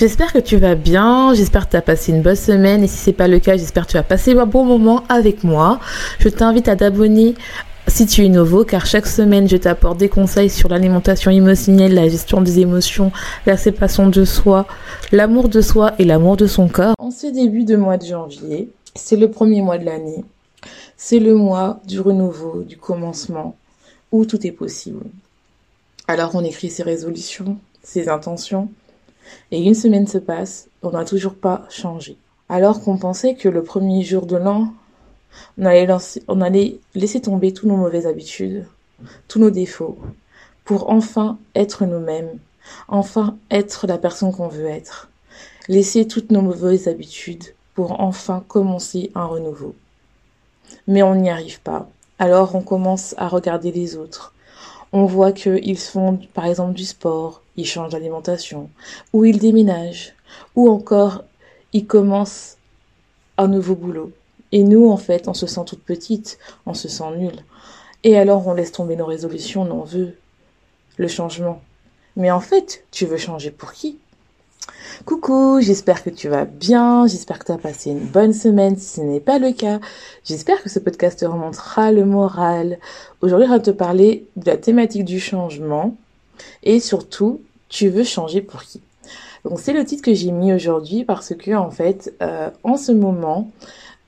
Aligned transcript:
J'espère 0.00 0.32
que 0.32 0.38
tu 0.38 0.56
vas 0.56 0.76
bien, 0.76 1.34
j'espère 1.34 1.66
que 1.66 1.72
tu 1.72 1.76
as 1.76 1.82
passé 1.82 2.10
une 2.10 2.22
bonne 2.22 2.34
semaine 2.34 2.82
et 2.82 2.86
si 2.86 2.96
c'est 2.96 3.12
pas 3.12 3.28
le 3.28 3.38
cas, 3.38 3.58
j'espère 3.58 3.86
que 3.86 3.90
tu 3.90 3.96
as 3.98 4.02
passé 4.02 4.32
un 4.32 4.46
bon 4.46 4.64
moment 4.64 5.04
avec 5.10 5.44
moi. 5.44 5.78
Je 6.20 6.30
t'invite 6.30 6.68
à 6.68 6.76
t'abonner 6.76 7.34
si 7.86 8.06
tu 8.06 8.24
es 8.24 8.30
nouveau, 8.30 8.64
car 8.64 8.86
chaque 8.86 9.06
semaine, 9.06 9.46
je 9.46 9.58
t'apporte 9.58 9.98
des 9.98 10.08
conseils 10.08 10.48
sur 10.48 10.70
l'alimentation 10.70 11.30
émotionnelle, 11.30 11.92
la 11.92 12.08
gestion 12.08 12.40
des 12.40 12.60
émotions, 12.60 13.12
la 13.44 13.58
séparation 13.58 14.08
de 14.08 14.24
soi, 14.24 14.66
l'amour 15.12 15.50
de 15.50 15.60
soi 15.60 15.92
et 15.98 16.06
l'amour 16.06 16.38
de 16.38 16.46
son 16.46 16.66
corps. 16.68 16.94
En 16.98 17.10
ce 17.10 17.26
début 17.26 17.64
de 17.64 17.76
mois 17.76 17.98
de 17.98 18.06
janvier, 18.06 18.70
c'est 18.94 19.16
le 19.16 19.30
premier 19.30 19.60
mois 19.60 19.76
de 19.76 19.84
l'année. 19.84 20.24
C'est 20.96 21.18
le 21.18 21.34
mois 21.34 21.78
du 21.86 22.00
renouveau, 22.00 22.62
du 22.62 22.78
commencement, 22.78 23.54
où 24.12 24.24
tout 24.24 24.46
est 24.46 24.52
possible. 24.52 25.04
Alors 26.08 26.30
on 26.36 26.42
écrit 26.42 26.70
ses 26.70 26.84
résolutions, 26.84 27.58
ses 27.82 28.08
intentions, 28.08 28.70
et 29.50 29.62
une 29.62 29.74
semaine 29.74 30.06
se 30.06 30.18
passe, 30.18 30.68
on 30.82 30.90
n'a 30.90 31.04
toujours 31.04 31.34
pas 31.34 31.66
changé. 31.70 32.16
Alors 32.48 32.82
qu'on 32.82 32.96
pensait 32.96 33.34
que 33.34 33.48
le 33.48 33.62
premier 33.62 34.02
jour 34.02 34.26
de 34.26 34.36
l'an, 34.36 34.72
on 35.58 35.64
allait, 35.64 35.88
on 36.28 36.40
allait 36.40 36.80
laisser 36.94 37.20
tomber 37.20 37.52
toutes 37.52 37.68
nos 37.68 37.76
mauvaises 37.76 38.06
habitudes, 38.06 38.66
tous 39.28 39.38
nos 39.38 39.50
défauts, 39.50 39.98
pour 40.64 40.90
enfin 40.90 41.38
être 41.54 41.84
nous-mêmes, 41.84 42.38
enfin 42.88 43.36
être 43.50 43.86
la 43.86 43.98
personne 43.98 44.32
qu'on 44.32 44.48
veut 44.48 44.66
être. 44.66 45.08
Laisser 45.68 46.06
toutes 46.06 46.30
nos 46.30 46.42
mauvaises 46.42 46.88
habitudes 46.88 47.54
pour 47.74 48.00
enfin 48.00 48.44
commencer 48.48 49.10
un 49.14 49.26
renouveau. 49.26 49.74
Mais 50.86 51.02
on 51.02 51.14
n'y 51.14 51.30
arrive 51.30 51.60
pas. 51.60 51.88
Alors 52.18 52.54
on 52.54 52.62
commence 52.62 53.14
à 53.18 53.28
regarder 53.28 53.72
les 53.72 53.96
autres. 53.96 54.34
On 54.92 55.04
voit 55.04 55.32
qu'ils 55.32 55.78
font 55.78 56.18
par 56.34 56.46
exemple 56.46 56.74
du 56.74 56.84
sport, 56.84 57.42
ils 57.56 57.66
changent 57.66 57.92
d'alimentation, 57.92 58.70
ou 59.12 59.24
ils 59.24 59.38
déménagent, 59.38 60.14
ou 60.56 60.68
encore 60.68 61.24
ils 61.72 61.86
commencent 61.86 62.56
un 63.38 63.46
nouveau 63.46 63.76
boulot. 63.76 64.12
Et 64.52 64.64
nous, 64.64 64.90
en 64.90 64.96
fait, 64.96 65.28
on 65.28 65.34
se 65.34 65.46
sent 65.46 65.60
toute 65.64 65.84
petite, 65.84 66.38
on 66.66 66.74
se 66.74 66.88
sent 66.88 67.16
nulle. 67.16 67.44
Et 68.02 68.18
alors 68.18 68.46
on 68.48 68.54
laisse 68.54 68.72
tomber 68.72 68.96
nos 68.96 69.06
résolutions, 69.06 69.62
on 69.62 69.84
veut 69.84 70.16
le 70.96 71.08
changement. 71.08 71.62
Mais 72.16 72.30
en 72.30 72.40
fait, 72.40 72.84
tu 72.90 73.06
veux 73.06 73.16
changer 73.16 73.50
pour 73.50 73.72
qui? 73.72 73.98
Coucou, 75.06 75.60
j'espère 75.62 76.04
que 76.04 76.10
tu 76.10 76.28
vas 76.28 76.44
bien, 76.44 77.06
j'espère 77.06 77.38
que 77.38 77.46
tu 77.46 77.52
as 77.52 77.58
passé 77.58 77.90
une 77.90 78.00
bonne 78.00 78.34
semaine 78.34 78.76
si 78.76 78.96
ce 78.96 79.00
n'est 79.00 79.20
pas 79.20 79.38
le 79.38 79.52
cas. 79.52 79.80
J'espère 80.24 80.62
que 80.62 80.68
ce 80.68 80.78
podcast 80.78 81.20
te 81.20 81.24
remontera 81.24 81.90
le 81.90 82.04
moral. 82.04 82.78
Aujourd'hui, 83.22 83.48
je 83.48 83.52
vais 83.52 83.62
te 83.62 83.70
parler 83.70 84.26
de 84.36 84.46
la 84.46 84.58
thématique 84.58 85.06
du 85.06 85.18
changement 85.18 85.96
et 86.64 86.80
surtout 86.80 87.40
tu 87.70 87.88
veux 87.88 88.04
changer 88.04 88.42
pour 88.42 88.62
qui? 88.62 88.82
Donc 89.44 89.58
c'est 89.58 89.72
le 89.72 89.86
titre 89.86 90.02
que 90.02 90.12
j'ai 90.12 90.32
mis 90.32 90.52
aujourd'hui 90.52 91.04
parce 91.04 91.34
que 91.34 91.54
en 91.54 91.70
fait, 91.70 92.12
euh, 92.20 92.50
en 92.62 92.76
ce 92.76 92.92
moment, 92.92 93.50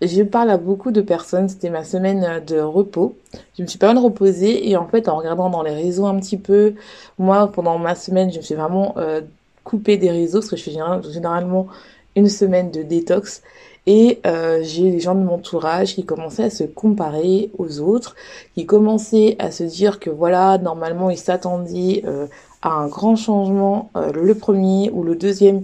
je 0.03 0.23
parle 0.23 0.51
à 0.51 0.59
beaucoup 0.59 0.91
de 0.91 1.01
personnes. 1.01 1.49
C'était 1.49 1.71
ma 1.71 1.85
semaine 1.85 2.45
de 2.45 2.61
repos. 2.61 3.17
Je 3.57 3.63
me 3.63 3.67
suis 3.67 3.79
pas 3.79 3.95
mal 3.95 4.03
reposée 4.03 4.69
et 4.69 4.77
en 4.77 4.87
fait, 4.87 5.09
en 5.09 5.17
regardant 5.17 5.49
dans 5.49 5.63
les 5.63 5.75
réseaux 5.75 6.05
un 6.05 6.19
petit 6.21 6.37
peu, 6.37 6.75
moi 7.19 7.51
pendant 7.51 7.79
ma 7.79 7.95
semaine, 7.95 8.31
je 8.31 8.37
me 8.37 8.43
suis 8.43 8.55
vraiment 8.55 8.95
euh, 8.99 9.23
coupée 9.65 9.97
des 9.97 10.11
réseaux 10.11 10.41
parce 10.41 10.51
que 10.51 10.57
je 10.57 10.63
fais 10.65 10.77
généralement 11.13 11.69
une 12.17 12.29
semaine 12.29 12.71
de 12.71 12.83
détox. 12.83 13.43
Et 13.87 14.21
euh, 14.27 14.61
j'ai 14.63 14.91
des 14.91 15.01
gens 15.01 15.15
de 15.15 15.21
mon 15.21 15.35
entourage 15.35 15.95
qui 15.95 16.05
commençaient 16.05 16.45
à 16.45 16.51
se 16.51 16.65
comparer 16.65 17.51
aux 17.59 17.81
autres, 17.81 18.15
qui 18.55 18.65
commençaient 18.65 19.35
à 19.41 19.51
se 19.51 19.65
dire 19.65 19.99
que 19.99 20.09
voilà, 20.09 20.59
normalement 20.59 21.11
ils 21.11 21.19
s'attendaient 21.19 22.03
euh, 22.07 22.27
à 22.63 22.71
un 22.71 22.87
grand 22.87 23.17
changement 23.17 23.91
euh, 23.97 24.13
le 24.13 24.35
premier 24.37 24.91
ou 24.91 25.03
le 25.03 25.17
deuxième 25.17 25.63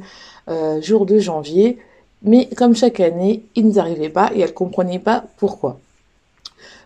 jour 0.81 1.05
de 1.05 1.19
janvier, 1.19 1.77
mais 2.23 2.47
comme 2.57 2.75
chaque 2.75 3.01
année, 3.01 3.43
ils 3.55 3.67
n'y 3.67 3.79
arrivaient 3.79 4.09
pas 4.09 4.31
et 4.35 4.41
elles 4.41 4.55
comprenaient 4.55 4.99
pas 4.99 5.25
pourquoi. 5.37 5.79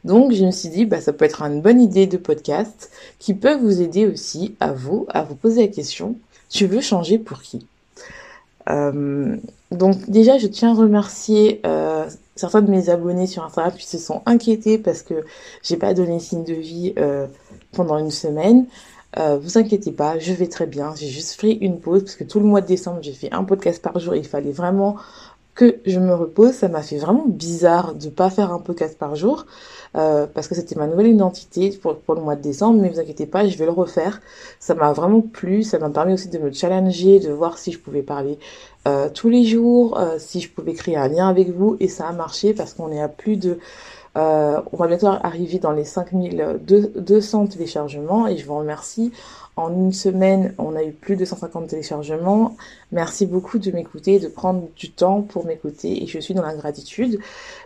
Donc 0.02 0.32
je 0.32 0.44
me 0.44 0.50
suis 0.50 0.68
dit, 0.68 0.84
bah, 0.84 1.00
ça 1.00 1.12
peut 1.12 1.24
être 1.24 1.42
une 1.42 1.60
bonne 1.60 1.80
idée 1.80 2.08
de 2.08 2.16
podcast 2.16 2.90
qui 3.20 3.34
peut 3.34 3.54
vous 3.54 3.80
aider 3.80 4.06
aussi 4.06 4.56
à 4.58 4.72
vous, 4.72 5.06
à 5.10 5.22
vous 5.22 5.36
poser 5.36 5.62
la 5.62 5.68
question, 5.68 6.16
tu 6.52 6.66
veux 6.66 6.80
changer 6.80 7.18
pour 7.18 7.42
qui 7.42 7.66
euh, 8.70 9.36
donc 9.70 10.08
déjà, 10.08 10.38
je 10.38 10.46
tiens 10.46 10.72
à 10.72 10.74
remercier 10.74 11.60
euh, 11.66 12.08
certains 12.36 12.62
de 12.62 12.70
mes 12.70 12.90
abonnés 12.90 13.26
sur 13.26 13.44
Instagram 13.44 13.72
qui 13.76 13.86
se 13.86 13.98
sont 13.98 14.22
inquiétés 14.26 14.78
parce 14.78 15.02
que 15.02 15.24
j'ai 15.62 15.76
pas 15.76 15.94
donné 15.94 16.20
signe 16.20 16.44
de 16.44 16.54
vie 16.54 16.92
euh, 16.98 17.26
pendant 17.72 17.98
une 17.98 18.10
semaine. 18.10 18.66
Vous 19.14 19.58
inquiétez 19.58 19.92
pas, 19.92 20.18
je 20.18 20.32
vais 20.32 20.46
très 20.46 20.64
bien. 20.64 20.94
J'ai 20.96 21.08
juste 21.08 21.36
pris 21.36 21.52
une 21.60 21.80
pause 21.80 22.02
parce 22.02 22.16
que 22.16 22.24
tout 22.24 22.40
le 22.40 22.46
mois 22.46 22.62
de 22.62 22.66
décembre, 22.66 23.00
j'ai 23.02 23.12
fait 23.12 23.30
un 23.30 23.44
podcast 23.44 23.82
par 23.82 23.98
jour. 23.98 24.14
il 24.14 24.24
fallait 24.24 24.52
vraiment 24.52 24.96
que 25.54 25.76
je 25.86 25.98
me 25.98 26.14
repose. 26.14 26.52
Ça 26.52 26.68
m'a 26.68 26.82
fait 26.82 26.98
vraiment 26.98 27.24
bizarre 27.26 27.94
de 27.94 28.08
pas 28.08 28.30
faire 28.30 28.52
un 28.52 28.58
podcast 28.58 28.98
par 28.98 29.16
jour 29.16 29.46
euh, 29.96 30.26
parce 30.32 30.48
que 30.48 30.54
c'était 30.54 30.74
ma 30.74 30.86
nouvelle 30.86 31.08
identité 31.08 31.70
pour, 31.70 31.98
pour, 31.98 32.14
le 32.14 32.22
mois 32.22 32.36
de 32.36 32.42
décembre. 32.42 32.80
Mais 32.80 32.88
vous 32.88 33.00
inquiétez 33.00 33.26
pas, 33.26 33.46
je 33.46 33.56
vais 33.58 33.66
le 33.66 33.72
refaire. 33.72 34.20
Ça 34.60 34.74
m'a 34.74 34.92
vraiment 34.92 35.20
plu. 35.20 35.62
Ça 35.62 35.78
m'a 35.78 35.90
permis 35.90 36.14
aussi 36.14 36.28
de 36.28 36.38
me 36.38 36.50
challenger, 36.52 37.20
de 37.20 37.30
voir 37.30 37.58
si 37.58 37.72
je 37.72 37.78
pouvais 37.78 38.02
parler 38.02 38.38
euh, 38.88 39.08
tous 39.12 39.28
les 39.28 39.44
jours, 39.44 39.98
euh, 39.98 40.16
si 40.18 40.40
je 40.40 40.50
pouvais 40.50 40.72
créer 40.72 40.96
un 40.96 41.08
lien 41.08 41.28
avec 41.28 41.50
vous. 41.50 41.76
Et 41.80 41.88
ça 41.88 42.08
a 42.08 42.12
marché 42.12 42.54
parce 42.54 42.74
qu'on 42.74 42.90
est 42.90 43.02
à 43.02 43.08
plus 43.08 43.36
de 43.36 43.58
on 44.14 44.76
va 44.76 44.88
bientôt 44.88 45.06
arriver 45.06 45.58
dans 45.58 45.72
les 45.72 45.84
5200 45.84 47.46
téléchargements 47.46 48.26
et 48.26 48.36
je 48.36 48.44
vous 48.44 48.58
remercie. 48.58 49.10
En 49.56 49.70
une 49.70 49.92
semaine, 49.92 50.54
on 50.56 50.74
a 50.74 50.82
eu 50.82 50.92
plus 50.92 51.16
de 51.16 51.26
150 51.26 51.68
téléchargements. 51.68 52.56
Merci 52.90 53.26
beaucoup 53.26 53.58
de 53.58 53.70
m'écouter, 53.70 54.18
de 54.18 54.28
prendre 54.28 54.68
du 54.76 54.90
temps 54.90 55.20
pour 55.20 55.44
m'écouter 55.44 56.02
et 56.02 56.06
je 56.06 56.18
suis 56.18 56.32
dans 56.32 56.42
la 56.42 56.54
gratitude. 56.54 57.18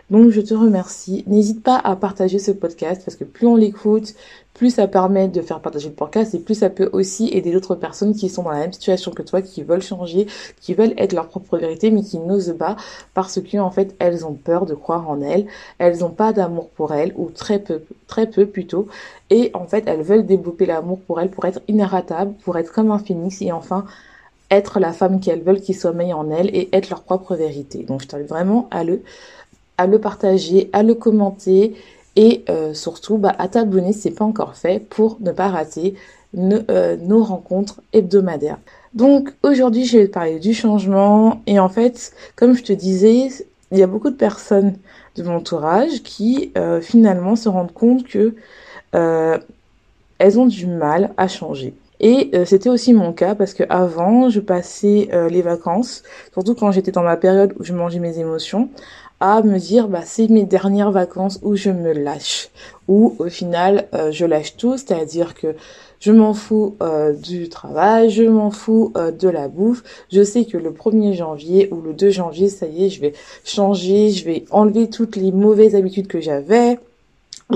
Donc 0.09 0.31
je 0.31 0.41
te 0.41 0.53
remercie. 0.53 1.23
N'hésite 1.27 1.63
pas 1.63 1.77
à 1.77 1.95
partager 1.95 2.39
ce 2.39 2.51
podcast 2.51 3.01
parce 3.05 3.15
que 3.15 3.23
plus 3.23 3.47
on 3.47 3.55
l'écoute, 3.55 4.15
plus 4.57 4.71
ça 4.71 4.87
permet 4.87 5.27
de 5.27 5.41
faire 5.41 5.61
partager 5.61 5.89
le 5.89 5.93
podcast 5.95 6.33
et 6.33 6.39
plus 6.39 6.55
ça 6.55 6.69
peut 6.69 6.89
aussi 6.91 7.29
aider 7.29 7.51
d'autres 7.51 7.75
personnes 7.75 8.15
qui 8.15 8.27
sont 8.27 8.43
dans 8.43 8.49
la 8.49 8.59
même 8.59 8.73
situation 8.73 9.11
que 9.11 9.21
toi, 9.21 9.41
qui 9.41 9.63
veulent 9.63 9.83
changer, 9.83 10.25
qui 10.59 10.73
veulent 10.73 10.95
être 10.97 11.13
leur 11.13 11.27
propre 11.27 11.57
vérité 11.57 11.91
mais 11.91 12.01
qui 12.01 12.17
n'osent 12.17 12.55
pas 12.57 12.75
parce 13.13 13.39
que 13.39 13.57
en 13.57 13.71
fait 13.71 13.95
elles 13.99 14.25
ont 14.25 14.33
peur 14.33 14.65
de 14.65 14.73
croire 14.73 15.09
en 15.09 15.21
elles, 15.21 15.45
elles 15.77 15.99
n'ont 15.99 16.09
pas 16.09 16.33
d'amour 16.33 16.69
pour 16.69 16.93
elles 16.93 17.13
ou 17.15 17.29
très 17.29 17.59
peu, 17.59 17.83
très 18.07 18.27
peu 18.27 18.47
plutôt 18.47 18.87
et 19.29 19.51
en 19.53 19.67
fait 19.67 19.83
elles 19.87 20.01
veulent 20.01 20.25
développer 20.25 20.65
l'amour 20.65 20.99
pour 21.01 21.21
elles 21.21 21.29
pour 21.29 21.45
être 21.45 21.61
inératable, 21.67 22.33
pour 22.43 22.57
être 22.57 22.73
comme 22.73 22.91
un 22.91 22.99
phénix 22.99 23.41
et 23.43 23.51
enfin 23.51 23.85
être 24.49 24.79
la 24.79 24.91
femme 24.91 25.19
qu'elles 25.19 25.43
veulent 25.43 25.61
qui 25.61 25.73
sommeille 25.75 26.13
en 26.13 26.31
elles 26.31 26.49
et 26.55 26.69
être 26.73 26.89
leur 26.89 27.03
propre 27.03 27.35
vérité. 27.35 27.83
Donc 27.83 28.01
je 28.01 28.07
t'invite 28.07 28.29
vraiment 28.29 28.67
à 28.71 28.83
le 28.83 29.03
à 29.77 29.85
le 29.85 29.99
partager, 29.99 30.69
à 30.73 30.81
le 30.81 30.95
commenter 30.95 31.75
et 32.17 32.43
euh, 32.49 32.73
surtout 32.73 33.17
bah, 33.17 33.33
à 33.37 33.47
t'abonner 33.47 33.93
si 33.93 34.01
c'est 34.01 34.11
pas 34.11 34.25
encore 34.25 34.55
fait 34.55 34.79
pour 34.79 35.17
ne 35.21 35.31
pas 35.31 35.47
rater 35.47 35.93
euh, 36.35 36.97
nos 36.97 37.23
rencontres 37.23 37.79
hebdomadaires. 37.93 38.57
Donc 38.93 39.33
aujourd'hui 39.43 39.85
je 39.85 39.99
vais 39.99 40.07
te 40.07 40.13
parler 40.13 40.39
du 40.39 40.53
changement 40.53 41.41
et 41.45 41.59
en 41.59 41.69
fait 41.69 42.11
comme 42.35 42.55
je 42.55 42.63
te 42.63 42.73
disais 42.73 43.29
il 43.71 43.77
y 43.77 43.83
a 43.83 43.87
beaucoup 43.87 44.09
de 44.09 44.15
personnes 44.15 44.73
de 45.15 45.23
mon 45.23 45.35
entourage 45.35 46.01
qui 46.03 46.51
euh, 46.57 46.81
finalement 46.81 47.35
se 47.35 47.47
rendent 47.47 47.73
compte 47.73 48.05
que 48.05 48.35
elles 50.19 50.39
ont 50.39 50.47
du 50.47 50.65
mal 50.65 51.13
à 51.17 51.27
changer. 51.27 51.75
Et 51.99 52.31
c'était 52.45 52.69
aussi 52.69 52.93
mon 52.93 53.13
cas 53.13 53.35
parce 53.35 53.53
que 53.53 53.63
avant 53.69 54.31
je 54.31 54.39
passais 54.39 55.09
les 55.29 55.43
vacances, 55.43 56.01
surtout 56.33 56.55
quand 56.55 56.71
j'étais 56.71 56.91
dans 56.91 57.03
ma 57.03 57.17
période 57.17 57.53
où 57.59 57.63
je 57.63 57.73
mangeais 57.73 57.99
mes 57.99 58.17
émotions, 58.17 58.69
à 59.19 59.41
me 59.41 59.57
dire 59.57 59.87
bah 59.87 60.03
c'est 60.05 60.27
mes 60.27 60.43
dernières 60.43 60.91
vacances 60.91 61.39
où 61.41 61.55
je 61.55 61.71
me 61.71 61.91
lâche 61.91 62.49
où 62.87 63.15
au 63.19 63.29
final 63.29 63.87
euh, 63.93 64.11
je 64.11 64.25
lâche 64.25 64.57
tout 64.57 64.77
c'est-à-dire 64.77 65.33
que 65.33 65.55
je 65.99 66.11
m'en 66.11 66.35
fous 66.35 66.75
euh, 66.81 67.13
du 67.13 67.49
travail, 67.49 68.11
je 68.11 68.23
m'en 68.23 68.51
fous 68.51 68.93
euh, 68.95 69.11
de 69.11 69.27
la 69.29 69.47
bouffe. 69.47 69.83
Je 70.11 70.21
sais 70.23 70.45
que 70.45 70.55
le 70.55 70.69
1er 70.69 71.13
janvier 71.13 71.69
ou 71.71 71.81
le 71.81 71.91
2 71.93 72.11
janvier, 72.11 72.49
ça 72.49 72.67
y 72.67 72.85
est, 72.85 72.89
je 72.89 73.01
vais 73.01 73.13
changer, 73.43 74.11
je 74.11 74.23
vais 74.23 74.45
enlever 74.51 74.91
toutes 74.91 75.15
les 75.15 75.31
mauvaises 75.31 75.73
habitudes 75.75 76.05
que 76.05 76.21
j'avais. 76.21 76.77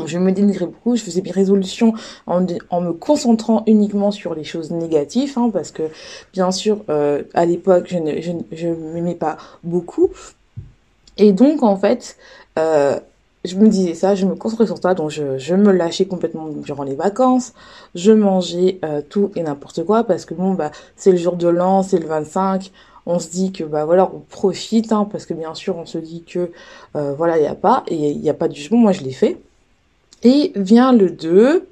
Je 0.05 0.17
me 0.17 0.31
dénigrais 0.31 0.65
beaucoup, 0.65 0.95
je 0.95 1.03
faisais 1.03 1.21
mes 1.21 1.29
résolutions 1.29 1.93
en, 2.25 2.43
en 2.71 2.81
me 2.81 2.93
concentrant 2.93 3.63
uniquement 3.67 4.09
sur 4.09 4.33
les 4.33 4.45
choses 4.45 4.71
négatives, 4.71 5.33
hein, 5.35 5.51
parce 5.53 5.69
que 5.69 5.83
bien 6.33 6.49
sûr, 6.51 6.83
à 6.87 7.45
l'époque, 7.45 7.87
je 7.89 7.97
ne 7.97 8.21
je, 8.21 8.31
je 8.53 8.69
m'aimais 8.69 9.15
pas 9.15 9.37
beaucoup. 9.63 10.09
Et 11.21 11.33
donc, 11.33 11.61
en 11.61 11.77
fait, 11.77 12.17
euh, 12.57 12.99
je 13.45 13.55
me 13.55 13.67
disais 13.67 13.93
ça, 13.93 14.15
je 14.15 14.25
me 14.25 14.33
concentrais 14.35 14.65
sur 14.65 14.79
ça, 14.79 14.95
donc 14.95 15.11
je, 15.11 15.37
je 15.37 15.53
me 15.53 15.71
lâchais 15.71 16.05
complètement 16.05 16.47
durant 16.47 16.83
les 16.83 16.95
vacances. 16.95 17.53
Je 17.93 18.11
mangeais 18.11 18.79
euh, 18.83 19.01
tout 19.07 19.31
et 19.35 19.43
n'importe 19.43 19.85
quoi 19.85 20.03
parce 20.03 20.25
que 20.25 20.33
bon, 20.33 20.55
bah, 20.55 20.71
c'est 20.95 21.11
le 21.11 21.17
jour 21.17 21.35
de 21.35 21.47
l'an, 21.47 21.83
c'est 21.83 21.99
le 21.99 22.07
25. 22.07 22.71
On 23.05 23.19
se 23.19 23.29
dit 23.29 23.51
que 23.51 23.63
bah 23.63 23.85
voilà, 23.85 24.09
on 24.13 24.19
profite, 24.19 24.91
hein, 24.91 25.07
parce 25.11 25.27
que 25.27 25.33
bien 25.35 25.53
sûr, 25.53 25.77
on 25.77 25.85
se 25.85 25.99
dit 25.99 26.23
que 26.23 26.51
euh, 26.95 27.13
voilà, 27.15 27.37
il 27.37 27.41
n'y 27.41 27.47
a 27.47 27.55
pas, 27.55 27.83
et 27.87 28.11
il 28.11 28.19
n'y 28.19 28.29
a 28.29 28.33
pas 28.33 28.47
de 28.47 28.55
jugement, 28.55 28.77
moi 28.79 28.91
je 28.91 29.01
l'ai 29.01 29.11
fait. 29.11 29.37
Et 30.23 30.51
vient 30.55 30.91
le 30.91 31.11
2, 31.11 31.67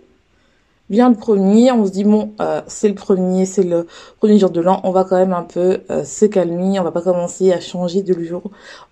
Bien 0.90 1.10
le 1.10 1.16
premier, 1.16 1.72
on 1.72 1.86
se 1.86 1.92
dit 1.92 2.04
bon, 2.04 2.34
euh, 2.42 2.62
c'est 2.66 2.88
le 2.88 2.96
premier, 2.96 3.46
c'est 3.46 3.62
le 3.62 3.86
premier 4.18 4.40
jour 4.40 4.50
de 4.50 4.60
l'an, 4.60 4.82
on 4.84 4.90
va 4.90 5.04
quand 5.04 5.18
même 5.18 5.34
un 5.34 5.44
peu 5.44 5.82
euh, 5.92 6.04
se 6.04 6.26
calmer, 6.26 6.80
on 6.80 6.84
va 6.84 6.92
pas 6.92 7.04
commencer 7.04 7.54
à 7.54 7.60
changer 7.60 8.02
de 8.02 8.20
jour. 8.24 8.42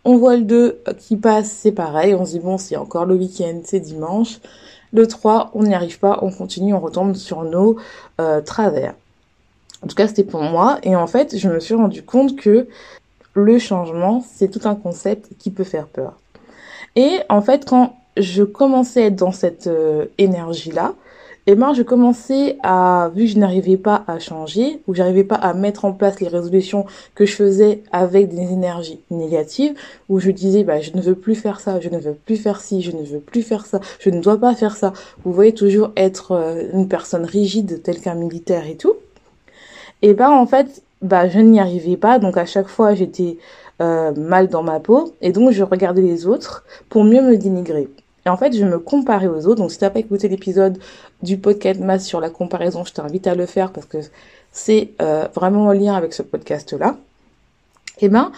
On 0.05 0.15
voit 0.15 0.35
le 0.35 0.43
2 0.43 0.55
euh, 0.87 0.93
qui 0.93 1.17
passe, 1.17 1.49
c'est 1.49 1.71
pareil, 1.71 2.13
on 2.13 2.23
se 2.23 2.33
dit 2.33 2.39
bon, 2.39 2.59
c'est 2.59 2.77
encore 2.77 3.05
le 3.05 3.15
week-end, 3.15 3.61
c'est 3.63 3.79
dimanche. 3.79 4.37
Le 4.93 5.07
3, 5.07 5.49
on 5.55 5.63
n'y 5.63 5.73
arrive 5.73 5.97
pas, 5.97 6.19
on 6.21 6.29
continue, 6.29 6.75
on 6.75 6.79
retombe 6.79 7.15
sur 7.15 7.43
nos 7.43 7.77
travers. 8.45 8.93
En 9.83 9.87
tout 9.87 9.95
cas, 9.95 10.07
c'était 10.07 10.23
pour 10.23 10.43
moi, 10.43 10.77
et 10.83 10.95
en 10.95 11.07
fait, 11.07 11.35
je 11.35 11.49
me 11.49 11.59
suis 11.59 11.73
rendu 11.73 12.03
compte 12.03 12.35
que 12.35 12.67
le 13.33 13.59
changement, 13.59 14.23
c'est 14.35 14.49
tout 14.49 14.67
un 14.67 14.75
concept 14.75 15.29
qui 15.39 15.49
peut 15.49 15.63
faire 15.63 15.87
peur. 15.87 16.13
Et 16.95 17.19
en 17.27 17.41
fait, 17.41 17.65
quand 17.67 17.95
je 18.15 18.43
commençais 18.43 19.03
à 19.03 19.05
être 19.07 19.15
dans 19.15 19.33
cette 19.33 19.69
énergie-là, 20.17 20.93
et 21.49 21.55
ben 21.55 21.73
je 21.73 21.81
commençais 21.81 22.57
à, 22.61 23.09
vu 23.15 23.23
que 23.23 23.31
je 23.31 23.39
n'arrivais 23.39 23.77
pas 23.77 24.03
à 24.07 24.19
changer, 24.19 24.81
ou 24.85 24.93
j'arrivais 24.93 25.23
pas 25.23 25.35
à 25.35 25.53
mettre 25.53 25.85
en 25.85 25.93
place 25.93 26.19
les 26.19 26.27
résolutions 26.27 26.85
que 27.15 27.25
je 27.25 27.33
faisais 27.33 27.83
avec 27.93 28.27
des 28.27 28.51
énergies 28.51 28.99
négatives, 29.11 29.73
où 30.09 30.19
je 30.19 30.29
disais, 30.29 30.65
bah, 30.65 30.81
je 30.81 30.91
ne 30.93 31.01
veux 31.01 31.15
plus 31.15 31.35
faire 31.35 31.61
ça, 31.61 31.79
je 31.79 31.87
ne 31.87 31.99
veux 31.99 32.13
plus 32.13 32.35
faire 32.35 32.59
ci, 32.59 32.81
je 32.81 32.91
ne 32.91 33.01
veux 33.01 33.19
plus 33.19 33.43
faire 33.43 33.65
ça, 33.65 33.79
je 33.99 34.09
ne 34.09 34.19
dois 34.19 34.37
pas 34.37 34.53
faire 34.55 34.75
ça. 34.75 34.91
Vous 35.23 35.31
voyez 35.31 35.53
toujours 35.53 35.91
être 35.95 36.33
euh, 36.33 36.63
une 36.73 36.89
personne 36.89 37.23
rigide, 37.23 37.81
tel 37.81 38.01
qu'un 38.01 38.15
militaire 38.15 38.67
et 38.67 38.75
tout. 38.75 38.95
Et 40.01 40.13
ben, 40.13 40.29
en 40.29 40.47
fait, 40.47 40.83
bah, 41.01 41.29
je 41.29 41.39
n'y 41.39 41.61
arrivais 41.61 41.95
pas, 41.95 42.19
donc 42.19 42.35
à 42.35 42.45
chaque 42.45 42.67
fois, 42.67 42.93
j'étais 42.93 43.37
euh, 43.81 44.11
mal 44.11 44.49
dans 44.49 44.63
ma 44.63 44.81
peau, 44.81 45.13
et 45.21 45.31
donc 45.31 45.51
je 45.51 45.63
regardais 45.63 46.01
les 46.01 46.27
autres 46.27 46.65
pour 46.89 47.05
mieux 47.05 47.21
me 47.21 47.37
dénigrer. 47.37 47.87
Et 48.27 48.29
en 48.29 48.35
fait, 48.35 48.51
je 48.51 48.65
me 48.65 48.77
comparais 48.77 49.27
aux 49.27 49.47
autres. 49.47 49.61
Donc, 49.61 49.71
si 49.71 49.77
tu 49.77 49.85
n'as 49.85 49.89
pas 49.89 49.99
écouté 49.99 50.27
l'épisode 50.27 50.79
du 51.23 51.37
podcast 51.37 51.79
Mass 51.79 52.05
sur 52.05 52.19
la 52.19 52.29
comparaison, 52.29 52.83
je 52.85 52.93
t'invite 52.93 53.27
à 53.27 53.35
le 53.35 53.45
faire 53.45 53.71
parce 53.71 53.87
que 53.87 53.97
c'est 54.51 54.91
euh, 55.01 55.27
vraiment 55.33 55.65
en 55.65 55.71
lien 55.73 55.95
avec 55.95 56.13
ce 56.13 56.21
podcast-là. 56.21 56.97
Eh 57.99 58.09
ben, 58.09 58.31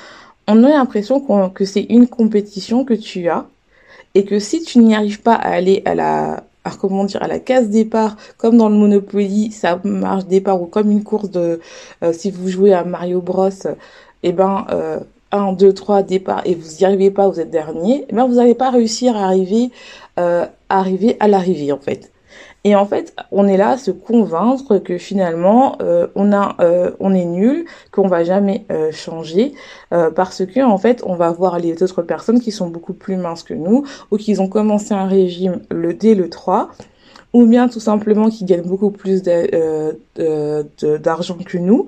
on 0.47 0.63
a 0.63 0.69
l'impression 0.69 1.49
que 1.49 1.65
c'est 1.65 1.85
une 1.89 2.07
compétition 2.07 2.85
que 2.85 2.93
tu 2.93 3.27
as 3.29 3.45
et 4.15 4.25
que 4.25 4.39
si 4.39 4.63
tu 4.63 4.79
n'y 4.79 4.95
arrives 4.95 5.21
pas 5.21 5.35
à 5.35 5.49
aller 5.49 5.81
à 5.85 5.95
la 5.95 6.43
à, 6.65 6.71
comment 6.71 7.05
dire 7.05 7.23
à 7.23 7.27
la 7.27 7.39
case 7.39 7.69
départ 7.69 8.17
comme 8.37 8.57
dans 8.57 8.67
le 8.67 8.75
Monopoly 8.75 9.51
ça 9.51 9.79
marche 9.83 10.25
départ 10.25 10.61
ou 10.61 10.65
comme 10.65 10.91
une 10.91 11.03
course 11.03 11.29
de 11.29 11.61
euh, 12.03 12.11
si 12.11 12.31
vous 12.31 12.49
jouez 12.49 12.73
à 12.73 12.83
Mario 12.83 13.21
Bros 13.21 13.49
eh 14.23 14.31
ben 14.33 14.65
euh, 14.71 14.99
1, 15.31 15.53
2, 15.53 15.73
3 15.73 16.03
départ 16.03 16.41
et 16.45 16.55
vous 16.55 16.67
n'y 16.79 16.85
arrivez 16.85 17.11
pas, 17.11 17.27
vous 17.27 17.39
êtes 17.39 17.51
dernier, 17.51 18.05
eh 18.09 18.13
ben 18.13 18.25
vous 18.25 18.35
n'allez 18.35 18.55
pas 18.55 18.71
réussir 18.71 19.15
à 19.15 19.25
arriver, 19.25 19.69
euh, 20.19 20.45
à 20.69 20.79
arriver 20.79 21.17
à 21.19 21.27
l'arrivée 21.27 21.71
en 21.71 21.77
fait. 21.77 22.11
Et 22.65 22.75
en 22.75 22.85
fait, 22.85 23.15
on 23.31 23.47
est 23.47 23.57
là 23.57 23.69
à 23.69 23.77
se 23.77 23.91
convaincre 23.91 24.79
que 24.79 24.97
finalement, 24.97 25.77
euh, 25.81 26.07
on 26.15 26.33
a, 26.33 26.55
euh, 26.59 26.91
on 26.99 27.13
est 27.13 27.25
nul, 27.25 27.65
qu'on 27.91 28.07
va 28.07 28.23
jamais 28.23 28.65
euh, 28.71 28.91
changer, 28.91 29.53
euh, 29.93 30.11
parce 30.11 30.45
que 30.45 30.61
en 30.61 30.77
fait, 30.77 31.01
on 31.05 31.15
va 31.15 31.31
voir 31.31 31.57
les 31.59 31.81
autres 31.81 32.01
personnes 32.01 32.41
qui 32.41 32.51
sont 32.51 32.67
beaucoup 32.67 32.93
plus 32.93 33.15
minces 33.15 33.43
que 33.43 33.53
nous, 33.53 33.85
ou 34.11 34.17
qui 34.17 34.37
ont 34.39 34.49
commencé 34.49 34.93
un 34.93 35.07
régime 35.07 35.61
le 35.71 35.93
dès 35.93 36.15
le 36.15 36.29
3, 36.29 36.69
ou 37.33 37.45
bien 37.45 37.67
tout 37.67 37.79
simplement 37.79 38.29
qui 38.29 38.45
gagnent 38.45 38.67
beaucoup 38.67 38.91
plus 38.91 39.21
euh, 39.27 40.63
d'argent 40.99 41.37
que 41.45 41.57
nous 41.57 41.87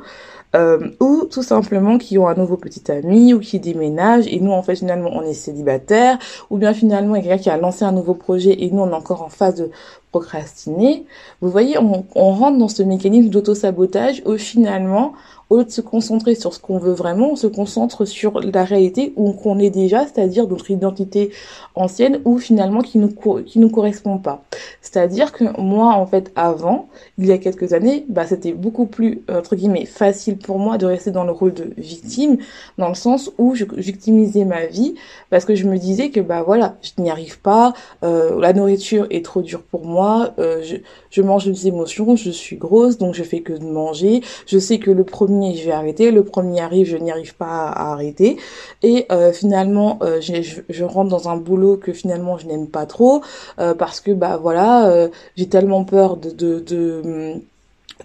euh, 0.53 0.89
ou 0.99 1.25
tout 1.31 1.43
simplement 1.43 1.97
qui 1.97 2.17
ont 2.17 2.27
un 2.27 2.35
nouveau 2.35 2.57
petit 2.57 2.91
ami 2.91 3.33
ou 3.33 3.39
qui 3.39 3.59
déménagent 3.59 4.27
et 4.27 4.39
nous 4.41 4.51
en 4.51 4.61
fait 4.61 4.75
finalement 4.75 5.09
on 5.13 5.21
est 5.21 5.33
célibataire 5.33 6.19
ou 6.49 6.57
bien 6.57 6.73
finalement 6.73 7.15
il 7.15 7.23
y 7.23 7.27
a 7.27 7.29
quelqu'un 7.29 7.43
qui 7.43 7.49
a 7.49 7.57
lancé 7.57 7.85
un 7.85 7.93
nouveau 7.93 8.15
projet 8.15 8.61
et 8.61 8.69
nous 8.69 8.81
on 8.81 8.89
est 8.89 8.93
encore 8.93 9.21
en 9.21 9.29
phase 9.29 9.55
de 9.55 9.69
procrastiner. 10.11 11.05
Vous 11.39 11.49
voyez, 11.49 11.77
on, 11.77 12.05
on 12.15 12.31
rentre 12.33 12.57
dans 12.57 12.67
ce 12.67 12.83
mécanisme 12.83 13.29
d'auto-sabotage 13.29 14.21
où 14.25 14.37
finalement 14.37 15.13
au 15.51 15.63
de 15.63 15.69
se 15.69 15.81
concentrer 15.81 16.33
sur 16.33 16.53
ce 16.53 16.59
qu'on 16.59 16.77
veut 16.77 16.93
vraiment, 16.93 17.31
on 17.33 17.35
se 17.35 17.45
concentre 17.45 18.05
sur 18.05 18.39
la 18.39 18.63
réalité 18.63 19.11
où 19.17 19.33
qu'on 19.33 19.59
est 19.59 19.69
déjà, 19.69 20.05
c'est-à-dire 20.05 20.47
notre 20.47 20.71
identité 20.71 21.31
ancienne 21.75 22.21
ou 22.23 22.37
finalement 22.37 22.81
qui 22.81 22.97
nous 22.97 23.13
qui 23.45 23.59
nous 23.59 23.69
correspond 23.69 24.17
pas. 24.17 24.43
C'est-à-dire 24.81 25.33
que 25.33 25.43
moi 25.59 25.93
en 25.93 26.05
fait 26.05 26.31
avant, 26.37 26.87
il 27.17 27.25
y 27.25 27.33
a 27.33 27.37
quelques 27.37 27.73
années, 27.73 28.05
bah 28.07 28.25
c'était 28.25 28.53
beaucoup 28.53 28.85
plus 28.85 29.23
entre 29.29 29.57
guillemets 29.57 29.85
facile 29.85 30.37
pour 30.37 30.57
moi 30.57 30.77
de 30.77 30.85
rester 30.85 31.11
dans 31.11 31.25
le 31.25 31.33
rôle 31.33 31.53
de 31.53 31.73
victime 31.77 32.37
dans 32.77 32.87
le 32.87 32.95
sens 32.95 33.29
où 33.37 33.53
je 33.53 33.65
victimisais 33.75 34.45
ma 34.45 34.67
vie 34.67 34.95
parce 35.29 35.43
que 35.43 35.55
je 35.55 35.67
me 35.67 35.77
disais 35.77 36.11
que 36.11 36.21
bah 36.21 36.43
voilà, 36.43 36.77
je 36.81 37.01
n'y 37.01 37.09
arrive 37.09 37.41
pas, 37.41 37.73
euh, 38.03 38.39
la 38.39 38.53
nourriture 38.53 39.05
est 39.09 39.25
trop 39.25 39.41
dure 39.41 39.63
pour 39.63 39.85
moi, 39.85 40.33
euh, 40.39 40.61
je, 40.63 40.77
je 41.09 41.21
mange 41.21 41.45
des 41.45 41.67
émotions, 41.67 42.15
je 42.15 42.31
suis 42.31 42.55
grosse 42.55 42.97
donc 42.97 43.15
je 43.15 43.23
fais 43.23 43.41
que 43.41 43.51
de 43.51 43.65
manger, 43.65 44.21
je 44.47 44.57
sais 44.57 44.79
que 44.79 44.91
le 44.91 45.03
premier 45.03 45.40
je 45.55 45.65
vais 45.65 45.71
arrêter, 45.71 46.11
le 46.11 46.23
premier 46.23 46.61
arrive, 46.61 46.87
je 46.87 46.97
n'y 46.97 47.11
arrive 47.11 47.35
pas 47.35 47.67
à, 47.69 47.91
arrêter, 47.91 48.37
et 48.83 49.05
euh, 49.11 49.31
finalement, 49.31 49.99
euh, 50.01 50.21
je, 50.21 50.83
rentre 50.83 51.09
dans 51.09 51.29
un 51.29 51.37
boulot 51.37 51.77
que 51.77 51.93
finalement 51.93 52.37
je 52.37 52.47
n'aime 52.47 52.67
pas 52.67 52.85
trop, 52.85 53.21
euh, 53.59 53.73
parce 53.73 54.01
que 54.01 54.11
bah 54.11 54.37
voilà, 54.41 55.09
j'ai 55.35 55.49
tellement 55.49 55.83
peur 55.83 56.17
de 56.17 57.41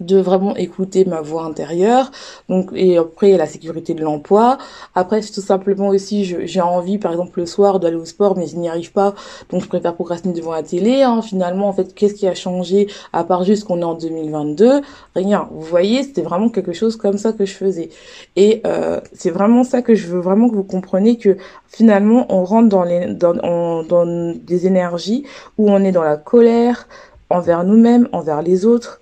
de 0.01 0.17
vraiment 0.17 0.55
écouter 0.55 1.05
ma 1.05 1.21
voix 1.21 1.43
intérieure. 1.43 2.11
Donc 2.49 2.71
et 2.73 2.97
après 2.97 3.37
la 3.37 3.45
sécurité 3.45 3.93
de 3.93 4.03
l'emploi. 4.03 4.57
Après 4.95 5.21
tout 5.21 5.41
simplement 5.41 5.89
aussi 5.89 6.23
j'ai 6.23 6.61
envie 6.61 6.97
par 6.97 7.11
exemple 7.11 7.39
le 7.39 7.45
soir 7.45 7.79
d'aller 7.79 7.95
au 7.95 8.05
sport 8.05 8.37
mais 8.37 8.47
je 8.47 8.55
n'y 8.57 8.69
arrive 8.69 8.91
pas. 8.91 9.15
Donc 9.49 9.61
je 9.61 9.67
préfère 9.67 9.95
procrastiner 9.95 10.33
devant 10.33 10.51
la 10.51 10.63
télé 10.63 11.03
hein. 11.03 11.21
finalement 11.21 11.67
en 11.67 11.73
fait 11.73 11.93
qu'est-ce 11.93 12.13
qui 12.13 12.27
a 12.27 12.35
changé 12.35 12.87
à 13.13 13.23
part 13.23 13.43
juste 13.43 13.65
qu'on 13.65 13.81
est 13.81 13.85
en 13.85 13.95
2022 13.95 14.81
rien. 15.15 15.47
Vous 15.51 15.61
voyez 15.61 16.03
c'était 16.03 16.21
vraiment 16.21 16.49
quelque 16.49 16.73
chose 16.73 16.97
comme 16.97 17.17
ça 17.17 17.33
que 17.33 17.45
je 17.45 17.53
faisais. 17.53 17.89
Et 18.35 18.61
euh, 18.65 18.99
c'est 19.13 19.31
vraiment 19.31 19.63
ça 19.63 19.81
que 19.81 19.95
je 19.95 20.07
veux 20.07 20.19
vraiment 20.19 20.49
que 20.49 20.55
vous 20.55 20.63
compreniez 20.63 21.17
que 21.17 21.37
finalement 21.67 22.25
on 22.29 22.43
rentre 22.43 22.69
dans 22.69 22.83
les 22.83 23.13
dans, 23.13 23.83
dans 23.83 24.35
des 24.35 24.67
énergies 24.67 25.23
où 25.57 25.69
on 25.69 25.83
est 25.83 25.91
dans 25.91 26.03
la 26.03 26.17
colère 26.17 26.87
envers 27.29 27.63
nous-mêmes 27.63 28.07
envers 28.11 28.41
les 28.41 28.65
autres 28.65 29.01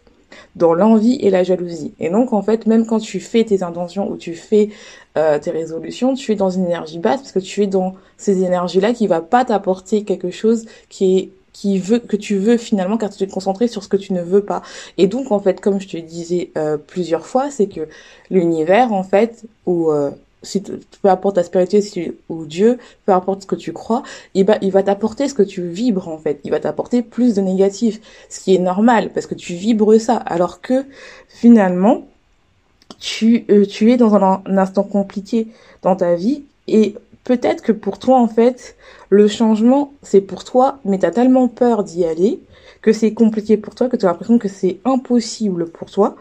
dans 0.55 0.73
l'envie 0.73 1.15
et 1.21 1.29
la 1.29 1.43
jalousie. 1.43 1.93
Et 1.99 2.09
donc, 2.09 2.33
en 2.33 2.41
fait, 2.41 2.65
même 2.65 2.85
quand 2.85 2.99
tu 2.99 3.19
fais 3.19 3.43
tes 3.43 3.63
intentions 3.63 4.09
ou 4.09 4.17
tu 4.17 4.33
fais 4.33 4.69
euh, 5.17 5.39
tes 5.39 5.51
résolutions, 5.51 6.13
tu 6.13 6.31
es 6.31 6.35
dans 6.35 6.49
une 6.49 6.65
énergie 6.65 6.99
basse 6.99 7.21
parce 7.21 7.31
que 7.31 7.39
tu 7.39 7.63
es 7.63 7.67
dans 7.67 7.95
ces 8.17 8.43
énergies-là 8.43 8.93
qui 8.93 9.07
va 9.07 9.21
pas 9.21 9.45
t'apporter 9.45 10.03
quelque 10.03 10.31
chose 10.31 10.65
qui 10.89 11.17
est 11.17 11.29
qui 11.53 11.79
veut 11.79 11.99
que 11.99 12.17
tu 12.17 12.35
veux 12.35 12.57
finalement 12.57 12.97
car 12.97 13.09
tu 13.09 13.23
es 13.23 13.27
concentré 13.27 13.69
sur 13.69 13.81
ce 13.81 13.87
que 13.87 13.95
tu 13.95 14.11
ne 14.11 14.21
veux 14.21 14.43
pas 14.43 14.61
et 14.97 15.07
donc 15.07 15.31
en 15.31 15.39
fait 15.39 15.61
comme 15.61 15.79
je 15.79 15.87
te 15.87 15.95
disais 15.95 16.51
euh, 16.57 16.75
plusieurs 16.75 17.25
fois 17.25 17.49
c'est 17.49 17.67
que 17.67 17.87
l'univers 18.29 18.91
en 18.91 19.03
fait 19.03 19.45
ou 19.65 19.89
euh, 19.89 20.11
si 20.45 20.61
peu 20.61 21.09
importe 21.09 21.35
ta 21.35 21.43
spiritualité 21.43 22.17
ou 22.29 22.45
Dieu, 22.45 22.77
peu 23.05 23.11
importe 23.11 23.41
ce 23.41 23.47
que 23.47 23.55
tu 23.55 23.73
crois, 23.73 24.03
et 24.33 24.43
ben, 24.43 24.57
il 24.61 24.71
va 24.71 24.83
t'apporter 24.83 25.27
ce 25.27 25.33
que 25.33 25.43
tu 25.43 25.67
vibres 25.67 26.07
en 26.07 26.17
fait. 26.17 26.39
Il 26.43 26.51
va 26.51 26.59
t'apporter 26.59 27.01
plus 27.01 27.35
de 27.35 27.41
négatif, 27.41 27.99
ce 28.29 28.39
qui 28.39 28.55
est 28.55 28.59
normal 28.59 29.11
parce 29.13 29.27
que 29.27 29.35
tu 29.35 29.53
vibres 29.53 29.99
ça. 29.99 30.15
Alors 30.15 30.61
que 30.61 30.85
finalement, 31.27 32.07
tu, 32.99 33.45
euh, 33.49 33.65
tu 33.65 33.91
es 33.91 33.97
dans 33.97 34.15
un, 34.15 34.41
un, 34.45 34.57
instant 34.57 34.83
compliqué 34.83 35.47
dans 35.81 35.95
ta 35.95 36.15
vie 36.15 36.43
et 36.67 36.95
peut-être 37.23 37.63
que 37.63 37.71
pour 37.71 37.99
toi 37.99 38.19
en 38.19 38.27
fait, 38.27 38.75
le 39.09 39.27
changement 39.27 39.93
c'est 40.01 40.21
pour 40.21 40.43
toi, 40.43 40.79
mais 40.85 40.99
tu 40.99 41.05
as 41.05 41.11
tellement 41.11 41.47
peur 41.47 41.83
d'y 41.83 42.05
aller 42.05 42.39
que 42.81 42.93
c'est 42.93 43.13
compliqué 43.13 43.57
pour 43.57 43.73
toi 43.73 43.89
que 43.89 43.97
tu 43.97 44.05
as 44.05 44.09
l'impression 44.09 44.37
que 44.37 44.47
c'est 44.47 44.77
impossible 44.85 45.67
pour 45.69 45.89
toi 45.89 46.15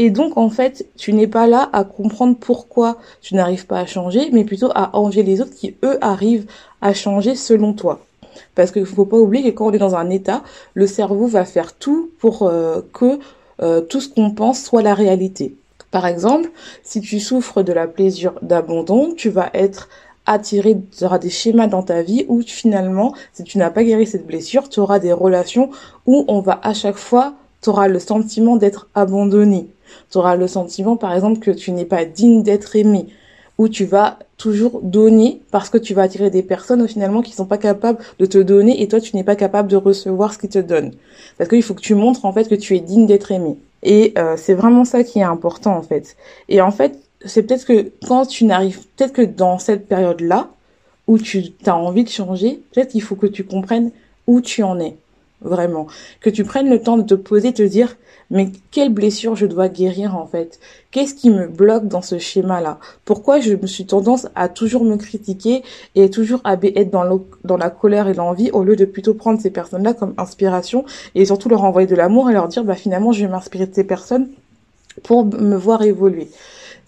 Et 0.00 0.10
donc, 0.10 0.38
en 0.38 0.48
fait, 0.48 0.86
tu 0.96 1.12
n'es 1.12 1.26
pas 1.26 1.48
là 1.48 1.68
à 1.72 1.82
comprendre 1.82 2.36
pourquoi 2.38 2.98
tu 3.20 3.34
n'arrives 3.34 3.66
pas 3.66 3.80
à 3.80 3.86
changer, 3.86 4.30
mais 4.32 4.44
plutôt 4.44 4.70
à 4.76 4.96
envier 4.96 5.24
les 5.24 5.40
autres 5.40 5.54
qui, 5.54 5.74
eux, 5.84 5.98
arrivent 6.00 6.46
à 6.80 6.94
changer 6.94 7.34
selon 7.34 7.72
toi. 7.72 7.98
Parce 8.54 8.70
qu'il 8.70 8.82
ne 8.82 8.86
faut 8.86 9.06
pas 9.06 9.16
oublier 9.16 9.50
que 9.50 9.58
quand 9.58 9.66
on 9.66 9.72
est 9.72 9.78
dans 9.78 9.96
un 9.96 10.08
état, 10.08 10.44
le 10.74 10.86
cerveau 10.86 11.26
va 11.26 11.44
faire 11.44 11.76
tout 11.76 12.10
pour 12.20 12.44
euh, 12.44 12.80
que 12.92 13.18
euh, 13.60 13.80
tout 13.80 14.00
ce 14.00 14.08
qu'on 14.08 14.30
pense 14.30 14.62
soit 14.62 14.82
la 14.82 14.94
réalité. 14.94 15.56
Par 15.90 16.06
exemple, 16.06 16.48
si 16.84 17.00
tu 17.00 17.18
souffres 17.18 17.64
de 17.64 17.72
la 17.72 17.88
plaisir 17.88 18.34
d'abandon, 18.40 19.14
tu 19.16 19.30
vas 19.30 19.50
être 19.52 19.88
attiré, 20.26 20.76
tu 20.96 21.04
auras 21.04 21.18
des 21.18 21.30
schémas 21.30 21.66
dans 21.66 21.82
ta 21.82 22.02
vie 22.02 22.24
où 22.28 22.40
finalement, 22.42 23.14
si 23.32 23.42
tu 23.42 23.58
n'as 23.58 23.70
pas 23.70 23.82
guéri 23.82 24.06
cette 24.06 24.28
blessure, 24.28 24.68
tu 24.68 24.78
auras 24.78 25.00
des 25.00 25.12
relations 25.12 25.70
où 26.06 26.24
on 26.28 26.40
va 26.40 26.60
à 26.62 26.72
chaque 26.72 26.98
fois, 26.98 27.34
tu 27.62 27.70
auras 27.70 27.88
le 27.88 27.98
sentiment 27.98 28.56
d'être 28.56 28.88
abandonné. 28.94 29.68
Tu 30.10 30.18
auras 30.18 30.36
le 30.36 30.46
sentiment, 30.46 30.96
par 30.96 31.14
exemple, 31.14 31.40
que 31.40 31.50
tu 31.50 31.72
n'es 31.72 31.84
pas 31.84 32.04
digne 32.04 32.42
d'être 32.42 32.76
aimé, 32.76 33.06
où 33.58 33.68
tu 33.68 33.84
vas 33.84 34.18
toujours 34.36 34.80
donner 34.82 35.42
parce 35.50 35.68
que 35.68 35.78
tu 35.78 35.92
vas 35.92 36.02
attirer 36.02 36.30
des 36.30 36.44
personnes 36.44 36.86
finalement 36.86 37.22
qui 37.22 37.32
sont 37.32 37.44
pas 37.44 37.58
capables 37.58 37.98
de 38.18 38.26
te 38.26 38.38
donner 38.38 38.80
et 38.82 38.86
toi 38.86 39.00
tu 39.00 39.16
n'es 39.16 39.24
pas 39.24 39.34
capable 39.34 39.68
de 39.68 39.76
recevoir 39.76 40.32
ce 40.32 40.38
qu'ils 40.38 40.50
te 40.50 40.60
donnent. 40.60 40.92
Parce 41.36 41.50
qu'il 41.50 41.62
faut 41.62 41.74
que 41.74 41.80
tu 41.80 41.96
montres 41.96 42.24
en 42.24 42.32
fait 42.32 42.48
que 42.48 42.54
tu 42.54 42.76
es 42.76 42.80
digne 42.80 43.06
d'être 43.06 43.32
aimé. 43.32 43.58
Et 43.82 44.14
euh, 44.16 44.36
c'est 44.36 44.54
vraiment 44.54 44.84
ça 44.84 45.02
qui 45.02 45.18
est 45.18 45.24
important 45.24 45.76
en 45.76 45.82
fait. 45.82 46.16
Et 46.48 46.60
en 46.60 46.70
fait, 46.70 47.00
c'est 47.24 47.42
peut-être 47.42 47.66
que 47.66 47.90
quand 48.06 48.26
tu 48.26 48.44
n'arrives, 48.44 48.86
peut-être 48.96 49.12
que 49.12 49.22
dans 49.22 49.58
cette 49.58 49.88
période-là 49.88 50.50
où 51.08 51.18
tu 51.18 51.52
as 51.66 51.76
envie 51.76 52.04
de 52.04 52.08
changer, 52.08 52.60
peut-être 52.72 52.90
qu'il 52.90 53.02
faut 53.02 53.16
que 53.16 53.26
tu 53.26 53.44
comprennes 53.44 53.90
où 54.28 54.40
tu 54.40 54.62
en 54.62 54.78
es 54.78 54.96
vraiment. 55.40 55.86
Que 56.20 56.30
tu 56.30 56.44
prennes 56.44 56.68
le 56.68 56.80
temps 56.80 56.96
de 56.96 57.02
te 57.02 57.14
poser, 57.14 57.52
te 57.52 57.62
dire, 57.62 57.96
mais 58.30 58.50
quelle 58.70 58.92
blessure 58.92 59.36
je 59.36 59.46
dois 59.46 59.68
guérir 59.68 60.16
en 60.16 60.26
fait? 60.26 60.60
Qu'est-ce 60.90 61.14
qui 61.14 61.30
me 61.30 61.46
bloque 61.46 61.88
dans 61.88 62.02
ce 62.02 62.18
schéma-là? 62.18 62.78
Pourquoi 63.04 63.40
je 63.40 63.54
me 63.54 63.66
suis 63.66 63.86
tendance 63.86 64.28
à 64.34 64.48
toujours 64.48 64.84
me 64.84 64.96
critiquer 64.96 65.62
et 65.94 66.10
toujours 66.10 66.40
à 66.44 66.54
être 66.62 66.90
dans, 66.90 67.20
dans 67.44 67.56
la 67.56 67.70
colère 67.70 68.08
et 68.08 68.14
l'envie 68.14 68.50
au 68.50 68.64
lieu 68.64 68.76
de 68.76 68.84
plutôt 68.84 69.14
prendre 69.14 69.40
ces 69.40 69.50
personnes-là 69.50 69.94
comme 69.94 70.14
inspiration 70.18 70.84
et 71.14 71.24
surtout 71.24 71.48
leur 71.48 71.64
envoyer 71.64 71.86
de 71.86 71.96
l'amour 71.96 72.28
et 72.28 72.34
leur 72.34 72.48
dire, 72.48 72.64
bah 72.64 72.74
finalement, 72.74 73.12
je 73.12 73.24
vais 73.24 73.30
m'inspirer 73.30 73.66
de 73.66 73.74
ces 73.74 73.84
personnes 73.84 74.28
pour 75.02 75.24
me 75.24 75.56
voir 75.56 75.82
évoluer? 75.82 76.28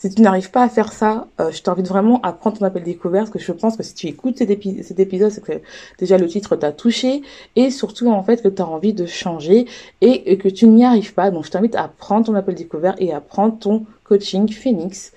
Si 0.00 0.09
tu 0.09 0.23
n'arrives 0.23 0.50
pas 0.50 0.62
à 0.62 0.71
faire 0.71 0.95
ça, 0.95 1.26
euh, 1.40 1.50
je 1.50 1.61
t'invite 1.61 1.87
vraiment 1.87 2.23
à 2.23 2.33
prendre 2.33 2.59
ton 2.59 2.64
appel 2.64 2.83
découvert 2.83 3.25
parce 3.25 3.33
que 3.33 3.38
je 3.38 3.52
pense 3.52 3.76
que 3.76 3.83
si 3.83 3.95
tu 3.95 4.07
écoutes 4.07 4.38
cet, 4.38 4.50
épisode, 4.50 5.30
c'est 5.30 5.45
que 5.45 5.61
déjà 5.99 6.16
le 6.16 6.26
titre 6.26 6.57
t'a 6.57 6.73
touché 6.73 7.21
et 7.54 7.71
surtout 7.71 8.11
en 8.11 8.23
fait 8.23 8.40
que 8.42 8.49
tu 8.49 8.62
as 8.62 8.66
envie 8.66 8.95
de 8.95 9.04
changer 9.04 9.66
et, 10.00 10.38
que 10.38 10.49
tu 10.49 10.69
n'y 10.69 10.87
arrives 10.87 11.12
pas. 11.12 11.30
Donc 11.30 11.45
je 11.45 11.50
t'invite 11.50 11.75
à 11.75 11.88
prendre 11.88 12.25
ton 12.25 12.35
appel 12.35 12.54
découvert 12.54 12.95
et 12.97 13.12
à 13.12 13.21
prendre 13.21 13.59
ton 13.59 13.85
coaching 14.04 14.50
Phoenix. 14.50 15.12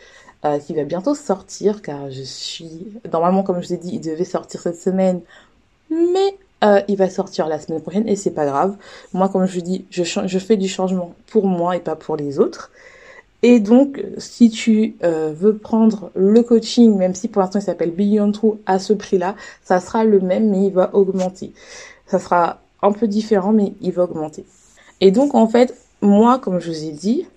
Euh, 0.46 0.60
qui 0.60 0.74
va 0.74 0.84
bientôt 0.84 1.16
sortir 1.16 1.82
car 1.82 2.12
je 2.12 2.22
suis 2.22 2.88
normalement 3.14 3.44
comme 3.44 3.62
je 3.62 3.68
vous 3.68 3.74
ai 3.76 3.78
dit 3.78 3.92
il 3.94 4.02
devait 4.02 4.26
sortir 4.26 4.60
cette 4.60 4.76
semaine 4.76 5.22
mais 5.90 6.38
euh, 6.66 6.82
il 6.90 6.98
va 6.98 7.10
sortir 7.10 7.48
la 7.48 7.62
semaine 7.62 7.82
prochaine 7.82 8.06
et 8.10 8.18
c'est 8.18 8.32
pas 8.32 8.46
grave 8.46 8.76
moi 9.14 9.30
comme 9.30 9.46
je 9.46 9.54
vous 9.54 9.62
dis 9.62 9.86
je 9.90 10.40
fais 10.40 10.58
du 10.58 10.68
changement 10.68 11.14
pour 11.28 11.48
moi 11.48 11.78
et 11.78 11.80
pas 11.80 11.96
pour 11.96 12.18
les 12.18 12.40
autres 12.40 12.72
et 13.46 13.60
donc, 13.60 14.02
si 14.18 14.50
tu 14.50 14.96
euh, 15.04 15.34
veux 15.36 15.58
prendre 15.58 16.12
le 16.16 16.42
coaching, 16.44 16.98
même 16.98 17.14
si 17.14 17.28
pour 17.28 17.42
l'instant 17.42 17.60
il 17.60 17.64
s'appelle 17.64 17.92
Beyond 17.92 18.32
True 18.32 18.54
à 18.66 18.80
ce 18.80 18.94
prix-là, 18.94 19.36
ça 19.66 19.82
sera 19.82 20.06
le 20.06 20.22
même, 20.22 20.50
mais 20.50 20.68
il 20.68 20.72
va 20.72 20.96
augmenter. 20.96 21.52
Ça 22.08 22.20
sera 22.20 22.62
un 22.82 22.94
peu 22.94 23.06
différent, 23.06 23.52
mais 23.52 23.74
il 23.82 23.92
va 23.92 24.04
augmenter. 24.04 24.46
Et 25.02 25.12
donc, 25.12 25.36
en 25.36 25.48
fait, 25.48 25.76
moi, 26.02 26.40
comme 26.40 26.60
je 26.60 26.72
vous 26.72 26.86
ai 26.86 26.92
dit, 26.92 27.28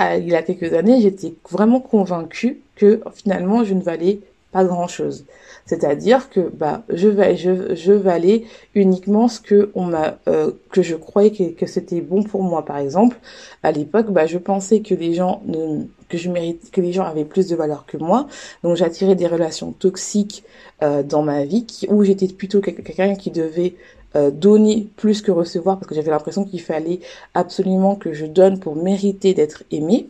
il 0.00 0.28
y 0.28 0.34
a 0.34 0.42
quelques 0.42 0.74
années, 0.74 1.00
j'étais 1.00 1.34
vraiment 1.50 1.80
convaincue 1.80 2.60
que 2.76 3.00
finalement, 3.14 3.64
je 3.64 3.72
ne 3.72 3.80
valais 3.80 4.20
pas 4.54 4.64
grand-chose. 4.64 5.26
C'est-à-dire 5.66 6.30
que 6.30 6.40
bah 6.40 6.84
je 6.88 7.08
vais 7.08 7.36
je, 7.36 7.74
je 7.74 7.92
valais 7.92 8.44
uniquement 8.76 9.26
ce 9.26 9.40
que 9.40 9.72
on 9.74 9.86
m'a 9.86 10.18
euh, 10.28 10.52
que 10.70 10.80
je 10.82 10.94
croyais 10.94 11.32
que, 11.32 11.50
que 11.50 11.66
c'était 11.66 12.00
bon 12.00 12.22
pour 12.22 12.42
moi. 12.44 12.64
Par 12.64 12.78
exemple 12.78 13.16
à 13.64 13.72
l'époque 13.72 14.10
bah 14.10 14.26
je 14.26 14.38
pensais 14.38 14.80
que 14.80 14.94
les 14.94 15.12
gens 15.12 15.42
que 16.08 16.16
je 16.16 16.30
mérite 16.30 16.70
que 16.70 16.80
les 16.80 16.92
gens 16.92 17.04
avaient 17.04 17.24
plus 17.24 17.48
de 17.48 17.56
valeur 17.56 17.84
que 17.84 17.96
moi. 17.96 18.28
Donc 18.62 18.76
j'attirais 18.76 19.16
des 19.16 19.26
relations 19.26 19.72
toxiques 19.72 20.44
euh, 20.82 21.02
dans 21.02 21.22
ma 21.22 21.44
vie 21.44 21.66
qui, 21.66 21.88
où 21.88 22.04
j'étais 22.04 22.28
plutôt 22.28 22.60
quelqu'un 22.60 23.16
qui 23.16 23.32
devait 23.32 23.74
euh, 24.14 24.30
donner 24.30 24.86
plus 24.96 25.20
que 25.20 25.32
recevoir 25.32 25.78
parce 25.78 25.88
que 25.88 25.96
j'avais 25.96 26.12
l'impression 26.12 26.44
qu'il 26.44 26.60
fallait 26.60 27.00
absolument 27.34 27.96
que 27.96 28.12
je 28.12 28.26
donne 28.26 28.60
pour 28.60 28.76
mériter 28.76 29.34
d'être 29.34 29.64
aimé 29.72 30.06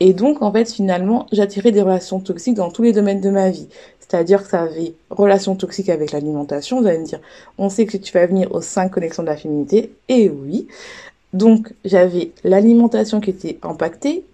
et 0.00 0.12
donc, 0.12 0.42
en 0.42 0.52
fait, 0.52 0.72
finalement, 0.72 1.26
j'attirais 1.32 1.72
des 1.72 1.82
relations 1.82 2.20
toxiques 2.20 2.54
dans 2.54 2.70
tous 2.70 2.82
les 2.82 2.92
domaines 2.92 3.20
de 3.20 3.30
ma 3.30 3.50
vie. 3.50 3.68
C'est-à-dire 4.00 4.42
que 4.44 4.48
ça 4.48 4.62
avait 4.62 4.94
relation 5.10 5.56
toxique 5.56 5.88
avec 5.88 6.12
l'alimentation. 6.12 6.80
Vous 6.80 6.86
allez 6.86 6.98
me 6.98 7.04
dire, 7.04 7.20
on 7.58 7.68
sait 7.68 7.84
que 7.84 7.96
tu 7.96 8.12
vas 8.12 8.26
venir 8.26 8.52
aux 8.54 8.62
cinq 8.62 8.90
connexions 8.90 9.22
de 9.22 9.28
la 9.28 9.36
féminité. 9.36 9.92
Et 10.08 10.30
oui. 10.30 10.68
Donc, 11.32 11.74
j'avais 11.84 12.30
l'alimentation 12.44 13.20
qui 13.20 13.30
était 13.30 13.58
impactée. 13.62 14.24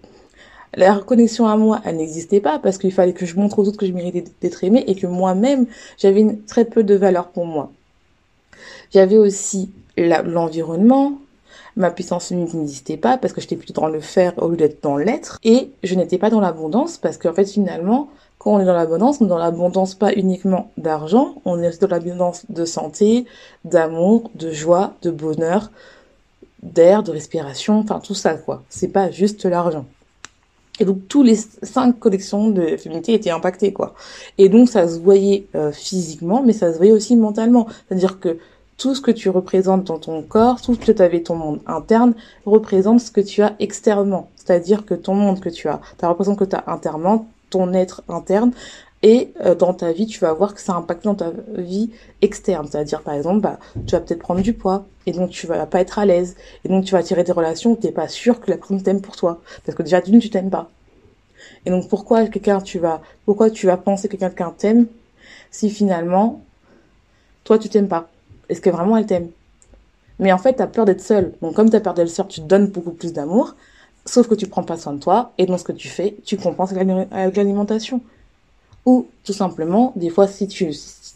La 0.75 0.93
reconnexion 0.93 1.47
à 1.47 1.57
moi, 1.57 1.81
elle 1.83 1.97
n'existait 1.97 2.41
pas 2.41 2.59
parce 2.59 2.77
qu'il 2.77 2.91
fallait 2.91 3.13
que 3.13 3.25
je 3.25 3.35
montre 3.35 3.59
aux 3.59 3.67
autres 3.67 3.77
que 3.77 3.85
je 3.85 3.91
méritais 3.91 4.25
d'être 4.41 4.63
aimée 4.63 4.83
et 4.87 4.95
que 4.95 5.07
moi-même, 5.07 5.65
j'avais 5.97 6.25
très 6.47 6.65
peu 6.65 6.83
de 6.83 6.95
valeur 6.95 7.29
pour 7.29 7.45
moi. 7.45 7.71
J'avais 8.93 9.17
aussi 9.17 9.71
l'environnement, 9.97 11.19
ma 11.75 11.91
puissance 11.91 12.31
unique 12.31 12.53
n'existait 12.53 12.97
pas 12.97 13.17
parce 13.17 13.33
que 13.33 13.41
j'étais 13.41 13.55
plutôt 13.55 13.81
dans 13.81 13.87
le 13.87 13.99
faire 13.99 14.33
au 14.37 14.49
lieu 14.49 14.57
d'être 14.57 14.81
dans 14.81 14.97
l'être 14.97 15.39
et 15.43 15.71
je 15.83 15.95
n'étais 15.95 16.17
pas 16.17 16.29
dans 16.29 16.39
l'abondance 16.39 16.97
parce 16.97 17.17
qu'en 17.17 17.33
fait 17.33 17.45
finalement 17.45 18.09
quand 18.37 18.53
on 18.53 18.59
est 18.59 18.65
dans 18.65 18.75
l'abondance, 18.75 19.21
on 19.21 19.25
est 19.25 19.29
dans 19.29 19.39
l'abondance 19.39 19.95
pas 19.95 20.13
uniquement 20.13 20.71
d'argent, 20.77 21.35
on 21.45 21.63
est 21.63 21.81
dans 21.81 21.87
l'abondance 21.87 22.45
de 22.49 22.63
santé, 22.63 23.25
d'amour, 23.63 24.29
de 24.35 24.51
joie, 24.51 24.93
de 25.01 25.09
bonheur, 25.09 25.71
d'air, 26.61 27.01
de 27.01 27.11
respiration, 27.11 27.79
enfin 27.79 27.99
tout 27.99 28.13
ça 28.13 28.35
quoi. 28.35 28.63
C'est 28.69 28.89
pas 28.89 29.09
juste 29.09 29.45
l'argent. 29.45 29.85
Et 30.79 30.85
donc 30.85 31.07
tous 31.07 31.23
les 31.23 31.35
cinq 31.35 31.97
collections 31.99 32.49
de 32.49 32.77
féminité 32.77 33.13
étaient 33.13 33.31
impactées 33.31 33.73
quoi. 33.73 33.95
Et 34.37 34.47
donc 34.49 34.69
ça 34.69 34.87
se 34.87 34.99
voyait 34.99 35.47
euh, 35.55 35.71
physiquement, 35.71 36.43
mais 36.43 36.53
ça 36.53 36.71
se 36.71 36.77
voyait 36.77 36.91
aussi 36.91 37.15
mentalement. 37.15 37.67
C'est-à-dire 37.87 38.19
que 38.19 38.37
tout 38.77 38.93
ce 38.93 39.01
que 39.01 39.11
tu 39.11 39.29
représentes 39.29 39.85
dans 39.85 39.99
ton 39.99 40.21
corps, 40.21 40.61
tout 40.61 40.75
ce 40.75 40.79
que 40.79 40.91
tu 40.91 41.01
avais 41.01 41.21
ton 41.21 41.35
monde 41.35 41.59
interne, 41.65 42.13
représente 42.45 42.99
ce 42.99 43.11
que 43.11 43.21
tu 43.21 43.41
as 43.41 43.53
externement. 43.59 44.29
C'est-à-dire 44.35 44.85
que 44.85 44.93
ton 44.93 45.13
monde 45.13 45.39
que 45.39 45.49
tu 45.49 45.67
as, 45.67 45.79
ça 45.99 46.09
représente 46.09 46.37
que 46.37 46.43
tu 46.43 46.55
as 46.55 46.63
internement, 46.67 47.27
ton 47.49 47.73
être 47.73 48.03
interne 48.09 48.51
et 49.05 49.33
euh, 49.41 49.53
dans 49.53 49.75
ta 49.75 49.91
vie, 49.91 50.07
tu 50.07 50.19
vas 50.19 50.33
voir 50.33 50.55
que 50.55 50.61
ça 50.61 50.73
impacte 50.73 51.03
dans 51.03 51.13
ta 51.13 51.31
vie 51.57 51.91
externe. 52.23 52.67
C'est-à-dire, 52.67 53.03
par 53.03 53.13
exemple, 53.13 53.41
bah, 53.41 53.59
tu 53.85 53.91
vas 53.91 53.99
peut-être 53.99 54.19
prendre 54.19 54.41
du 54.41 54.53
poids 54.53 54.85
et 55.05 55.11
donc 55.11 55.29
tu 55.29 55.45
vas 55.45 55.67
pas 55.67 55.79
être 55.79 55.99
à 55.99 56.05
l'aise. 56.07 56.35
Et 56.63 56.69
donc 56.69 56.85
tu 56.85 56.93
vas 56.93 57.03
tirer 57.03 57.23
des 57.23 57.31
relations 57.31 57.73
où 57.73 57.75
tu 57.75 57.85
n'es 57.85 57.91
pas 57.91 58.07
sûr 58.07 58.39
que 58.39 58.49
la 58.49 58.57
personne 58.57 58.81
t'aime 58.81 59.01
pour 59.01 59.15
toi. 59.15 59.41
Parce 59.63 59.77
que 59.77 59.83
déjà, 59.83 60.01
d'une, 60.01 60.19
tu 60.19 60.31
t'aimes 60.31 60.49
pas. 60.49 60.71
Et 61.67 61.69
donc 61.69 61.87
pourquoi 61.87 62.25
quelqu'un 62.25 62.59
tu 62.61 62.79
vas, 62.79 62.99
pourquoi 63.25 63.51
tu 63.51 63.67
vas 63.67 63.77
penser 63.77 64.07
que 64.07 64.17
quelqu'un 64.17 64.51
t'aime 64.57 64.87
si 65.51 65.69
finalement, 65.69 66.41
toi 67.43 67.59
tu 67.59 67.69
t'aimes 67.69 67.87
pas? 67.87 68.09
Est-ce 68.49 68.61
que 68.61 68.69
vraiment 68.69 68.97
elle 68.97 69.05
t'aime? 69.05 69.29
Mais 70.19 70.31
en 70.31 70.37
fait, 70.37 70.55
tu 70.55 70.61
as 70.61 70.67
peur 70.67 70.85
d'être 70.85 71.01
seule. 71.01 71.33
Donc 71.41 71.55
comme 71.55 71.69
tu 71.69 71.75
as 71.75 71.81
peur 71.81 71.93
d'être 71.93 72.09
seule, 72.09 72.27
tu 72.27 72.41
donnes 72.41 72.67
beaucoup 72.67 72.91
plus 72.91 73.13
d'amour. 73.13 73.55
Sauf 74.05 74.27
que 74.27 74.35
tu 74.35 74.47
prends 74.47 74.63
pas 74.63 74.77
soin 74.77 74.93
de 74.93 74.99
toi, 74.99 75.33
et 75.39 75.47
dans 75.47 75.57
ce 75.57 75.63
que 75.63 75.71
tu 75.71 75.87
fais, 75.87 76.15
tu 76.23 76.37
compenses 76.37 76.71
avec 76.71 77.35
l'alimentation. 77.35 78.01
Ou, 78.85 79.07
tout 79.23 79.33
simplement, 79.33 79.93
des 79.95 80.11
fois, 80.11 80.27
si 80.27 80.47
tu, 80.47 80.71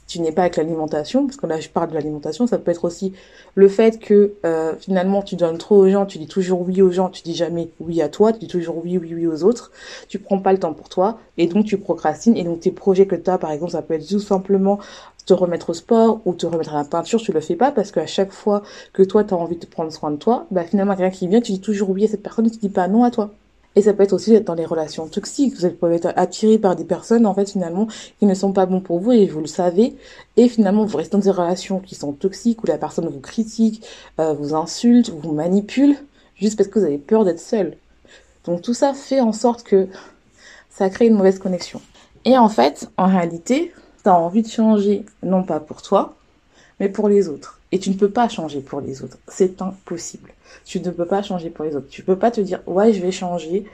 tu 0.10 0.20
n'es 0.20 0.32
pas 0.32 0.42
avec 0.42 0.58
l'alimentation, 0.58 1.28
parce 1.28 1.38
que 1.38 1.46
là, 1.46 1.60
je 1.60 1.70
parle 1.70 1.90
de 1.90 1.94
l'alimentation, 1.94 2.48
ça 2.48 2.58
peut 2.58 2.72
être 2.72 2.84
aussi 2.84 3.14
le 3.56 3.70
fait 3.70 4.00
que, 4.00 4.34
euh, 4.46 4.74
finalement, 4.80 5.22
tu 5.22 5.36
donnes 5.36 5.60
trop 5.60 5.78
aux 5.78 5.90
gens, 5.90 6.06
tu 6.08 6.18
dis 6.18 6.28
toujours 6.28 6.62
oui 6.62 6.82
aux 6.82 6.92
gens, 6.92 7.10
tu 7.10 7.22
dis 7.22 7.36
jamais 7.36 7.70
oui 7.80 8.02
à 8.02 8.10
toi, 8.10 8.34
tu 8.34 8.40
dis 8.40 8.48
toujours 8.48 8.84
oui, 8.84 8.98
oui, 8.98 9.14
oui 9.14 9.28
aux 9.28 9.44
autres, 9.44 9.72
tu 10.08 10.18
prends 10.18 10.40
pas 10.40 10.52
le 10.52 10.60
temps 10.60 10.74
pour 10.74 10.90
toi, 10.90 11.20
et 11.38 11.46
donc 11.46 11.66
tu 11.66 11.78
procrastines, 11.78 12.36
et 12.36 12.44
donc 12.44 12.60
tes 12.62 12.72
projets 12.72 13.06
que 13.06 13.16
tu 13.16 13.30
as, 13.30 13.38
par 13.38 13.52
exemple, 13.52 13.72
ça 13.72 13.84
peut 13.84 13.94
être 13.94 14.08
tout 14.08 14.20
simplement 14.20 14.80
te 15.28 15.34
remettre 15.34 15.70
au 15.70 15.74
sport 15.76 16.22
ou 16.26 16.34
te 16.34 16.48
remettre 16.48 16.74
à 16.74 16.80
la 16.80 16.86
peinture, 16.86 17.22
tu 17.22 17.32
le 17.32 17.40
fais 17.40 17.56
pas 17.56 17.72
parce 17.72 17.92
qu'à 17.92 18.08
chaque 18.08 18.32
fois 18.32 18.64
que 18.94 19.04
toi 19.04 19.24
tu 19.24 19.34
as 19.36 19.38
envie 19.38 19.58
de 19.58 19.66
prendre 19.68 19.92
soin 19.92 20.10
de 20.10 20.18
toi, 20.18 20.48
bah 20.50 20.64
finalement 20.64 20.96
quelqu'un 20.96 21.16
qui 21.16 21.28
vient, 21.28 21.40
tu 21.42 21.52
dis 21.52 21.62
toujours 21.62 21.92
oui 21.92 22.06
à 22.06 22.08
cette 22.08 22.24
personne 22.24 22.50
tu 22.50 22.58
dis 22.58 22.70
pas 22.70 22.88
non 22.88 23.04
à 23.04 23.12
toi. 23.12 23.30
Et 23.76 23.82
ça 23.82 23.94
peut 23.94 24.04
être 24.04 24.14
aussi 24.14 24.40
dans 24.42 24.56
les 24.56 24.66
relations 24.66 25.08
toxiques. 25.08 25.56
Vous 25.60 25.70
pouvez 25.70 25.96
être 25.96 26.12
attiré 26.16 26.58
par 26.58 26.76
des 26.76 26.84
personnes, 26.84 27.26
en 27.26 27.34
fait, 27.34 27.52
finalement, 27.52 27.88
qui 28.18 28.26
ne 28.26 28.34
sont 28.34 28.52
pas 28.52 28.66
bons 28.66 28.82
pour 28.82 29.00
vous 29.00 29.12
et 29.12 29.28
vous 29.28 29.42
le 29.42 29.48
savez. 29.48 29.96
Et 30.38 30.50
finalement, 30.50 30.86
vous 30.86 30.98
restez 30.98 31.16
dans 31.16 31.24
des 31.24 31.30
relations 31.30 31.80
qui 31.80 31.96
sont 31.96 32.12
toxiques 32.14 32.64
où 32.64 32.68
la 32.68 32.78
personne 32.78 33.08
vous 33.08 33.20
critique, 33.20 33.86
euh, 34.20 34.34
vous 34.34 34.56
insulte, 34.56 35.10
vous 35.10 35.34
manipule, 35.34 35.96
juste 36.36 36.58
parce 36.58 36.68
que 36.68 36.80
vous 36.80 36.86
avez 36.86 36.98
peur 36.98 37.26
d'être 37.26 37.40
seul. 37.40 37.78
Donc 38.46 38.62
tout 38.62 38.74
ça 38.74 38.94
fait 38.94 39.22
en 39.22 39.34
sorte 39.34 39.64
que 39.64 39.88
ça 40.70 40.90
crée 40.90 41.08
une 41.08 41.16
mauvaise 41.16 41.40
connexion. 41.40 41.82
Et 42.26 42.38
en 42.38 42.50
fait, 42.50 42.90
en 42.98 43.08
réalité, 43.08 43.72
tu 44.04 44.10
as 44.10 44.18
envie 44.18 44.42
de 44.42 44.48
changer, 44.48 45.06
non 45.24 45.44
pas 45.44 45.60
pour 45.60 45.82
toi, 45.82 46.16
mais 46.80 46.90
pour 46.90 47.10
les 47.10 47.28
autres. 47.28 47.60
Et 47.72 47.80
tu 47.80 47.90
ne 47.90 47.96
peux 47.96 48.10
pas 48.10 48.30
changer 48.30 48.62
pour 48.62 48.82
les 48.82 49.04
autres. 49.04 49.18
C'est 49.28 49.62
impossible. 49.62 50.32
Tu 50.66 50.80
ne 50.80 50.90
peux 50.90 51.06
pas 51.06 51.22
changer 51.22 51.50
pour 51.50 51.66
les 51.66 51.76
autres. 51.76 51.90
Tu 51.90 52.04
peux 52.04 52.18
pas 52.18 52.32
te 52.32 52.42
dire, 52.42 52.62
ouais, 52.66 52.94
je 52.94 53.02
vais 53.02 53.12
changer 53.12 53.66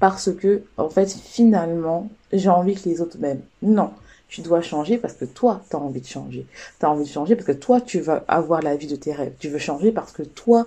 parce 0.00 0.32
que, 0.32 0.62
en 0.76 0.88
fait, 0.88 1.12
finalement, 1.12 2.08
j'ai 2.32 2.48
envie 2.48 2.74
que 2.74 2.88
les 2.88 3.00
autres 3.00 3.18
m'aiment. 3.18 3.42
Non. 3.62 3.90
Tu 4.28 4.40
dois 4.40 4.62
changer 4.62 4.98
parce 4.98 5.14
que 5.14 5.26
toi, 5.26 5.60
tu 5.70 5.76
as 5.76 5.78
envie 5.78 6.00
de 6.00 6.06
changer. 6.06 6.46
Tu 6.80 6.86
as 6.86 6.90
envie 6.90 7.04
de 7.04 7.08
changer 7.08 7.36
parce 7.36 7.46
que 7.46 7.52
toi, 7.52 7.80
tu 7.80 8.00
vas 8.00 8.24
avoir 8.26 8.62
la 8.62 8.74
vie 8.74 8.86
de 8.86 8.96
tes 8.96 9.12
rêves. 9.12 9.34
Tu 9.38 9.48
veux 9.48 9.58
changer 9.58 9.92
parce 9.92 10.10
que 10.10 10.22
toi, 10.22 10.66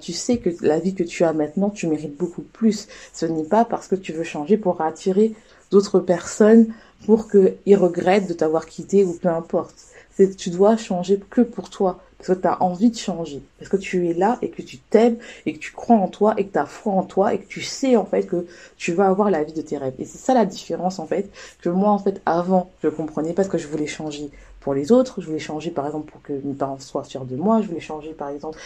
tu 0.00 0.12
sais 0.12 0.38
que 0.38 0.50
la 0.60 0.78
vie 0.78 0.94
que 0.94 1.02
tu 1.02 1.24
as 1.24 1.32
maintenant, 1.32 1.70
tu 1.70 1.86
mérites 1.86 2.16
beaucoup 2.16 2.42
plus. 2.42 2.86
Ce 3.12 3.26
n'est 3.26 3.44
pas 3.44 3.64
parce 3.64 3.88
que 3.88 3.96
tu 3.96 4.12
veux 4.12 4.22
changer 4.22 4.56
pour 4.56 4.80
attirer 4.82 5.34
d'autres 5.70 5.98
personnes 5.98 6.68
pour 7.06 7.28
qu'ils 7.28 7.76
regrettent 7.76 8.28
de 8.28 8.34
t'avoir 8.34 8.66
quitté 8.66 9.04
ou 9.04 9.14
peu 9.14 9.28
importe. 9.28 9.74
C'est 10.14 10.36
tu 10.36 10.50
dois 10.50 10.76
changer 10.76 11.20
que 11.30 11.40
pour 11.40 11.70
toi 11.70 12.00
parce 12.18 12.38
que 12.38 12.42
tu 12.42 12.48
as 12.48 12.62
envie 12.62 12.90
de 12.90 12.96
changer, 12.96 13.42
parce 13.58 13.68
que 13.68 13.76
tu 13.76 14.08
es 14.08 14.14
là 14.14 14.38
et 14.42 14.50
que 14.50 14.62
tu 14.62 14.78
t'aimes 14.78 15.16
et 15.44 15.54
que 15.54 15.58
tu 15.58 15.72
crois 15.72 15.96
en 15.96 16.06
toi 16.06 16.34
et 16.36 16.46
que 16.46 16.52
tu 16.52 16.58
as 16.58 16.66
foi 16.66 16.92
en 16.92 17.02
toi 17.02 17.34
et 17.34 17.38
que 17.38 17.46
tu 17.46 17.62
sais 17.62 17.96
en 17.96 18.04
fait 18.04 18.24
que 18.24 18.46
tu 18.76 18.92
vas 18.92 19.08
avoir 19.08 19.30
la 19.30 19.42
vie 19.42 19.52
de 19.52 19.62
tes 19.62 19.76
rêves. 19.76 19.94
Et 19.98 20.04
c'est 20.04 20.18
ça 20.18 20.32
la 20.32 20.44
différence 20.44 20.98
en 20.98 21.06
fait 21.06 21.30
que 21.60 21.68
moi 21.68 21.90
en 21.90 21.98
fait 21.98 22.20
avant 22.26 22.70
je 22.82 22.88
comprenais 22.88 23.32
pas 23.32 23.42
ce 23.42 23.48
que 23.48 23.58
je 23.58 23.66
voulais 23.66 23.88
changer 23.88 24.30
pour 24.60 24.74
les 24.74 24.92
autres, 24.92 25.20
je 25.20 25.26
voulais 25.26 25.40
changer 25.40 25.70
par 25.70 25.86
exemple 25.86 26.12
pour 26.12 26.22
que 26.22 26.32
mes 26.32 26.54
parents 26.54 26.78
soient 26.78 27.02
fiers 27.02 27.20
de 27.24 27.36
moi, 27.36 27.60
je 27.60 27.66
voulais 27.66 27.80
changer 27.80 28.12
par 28.12 28.28
exemple 28.28 28.58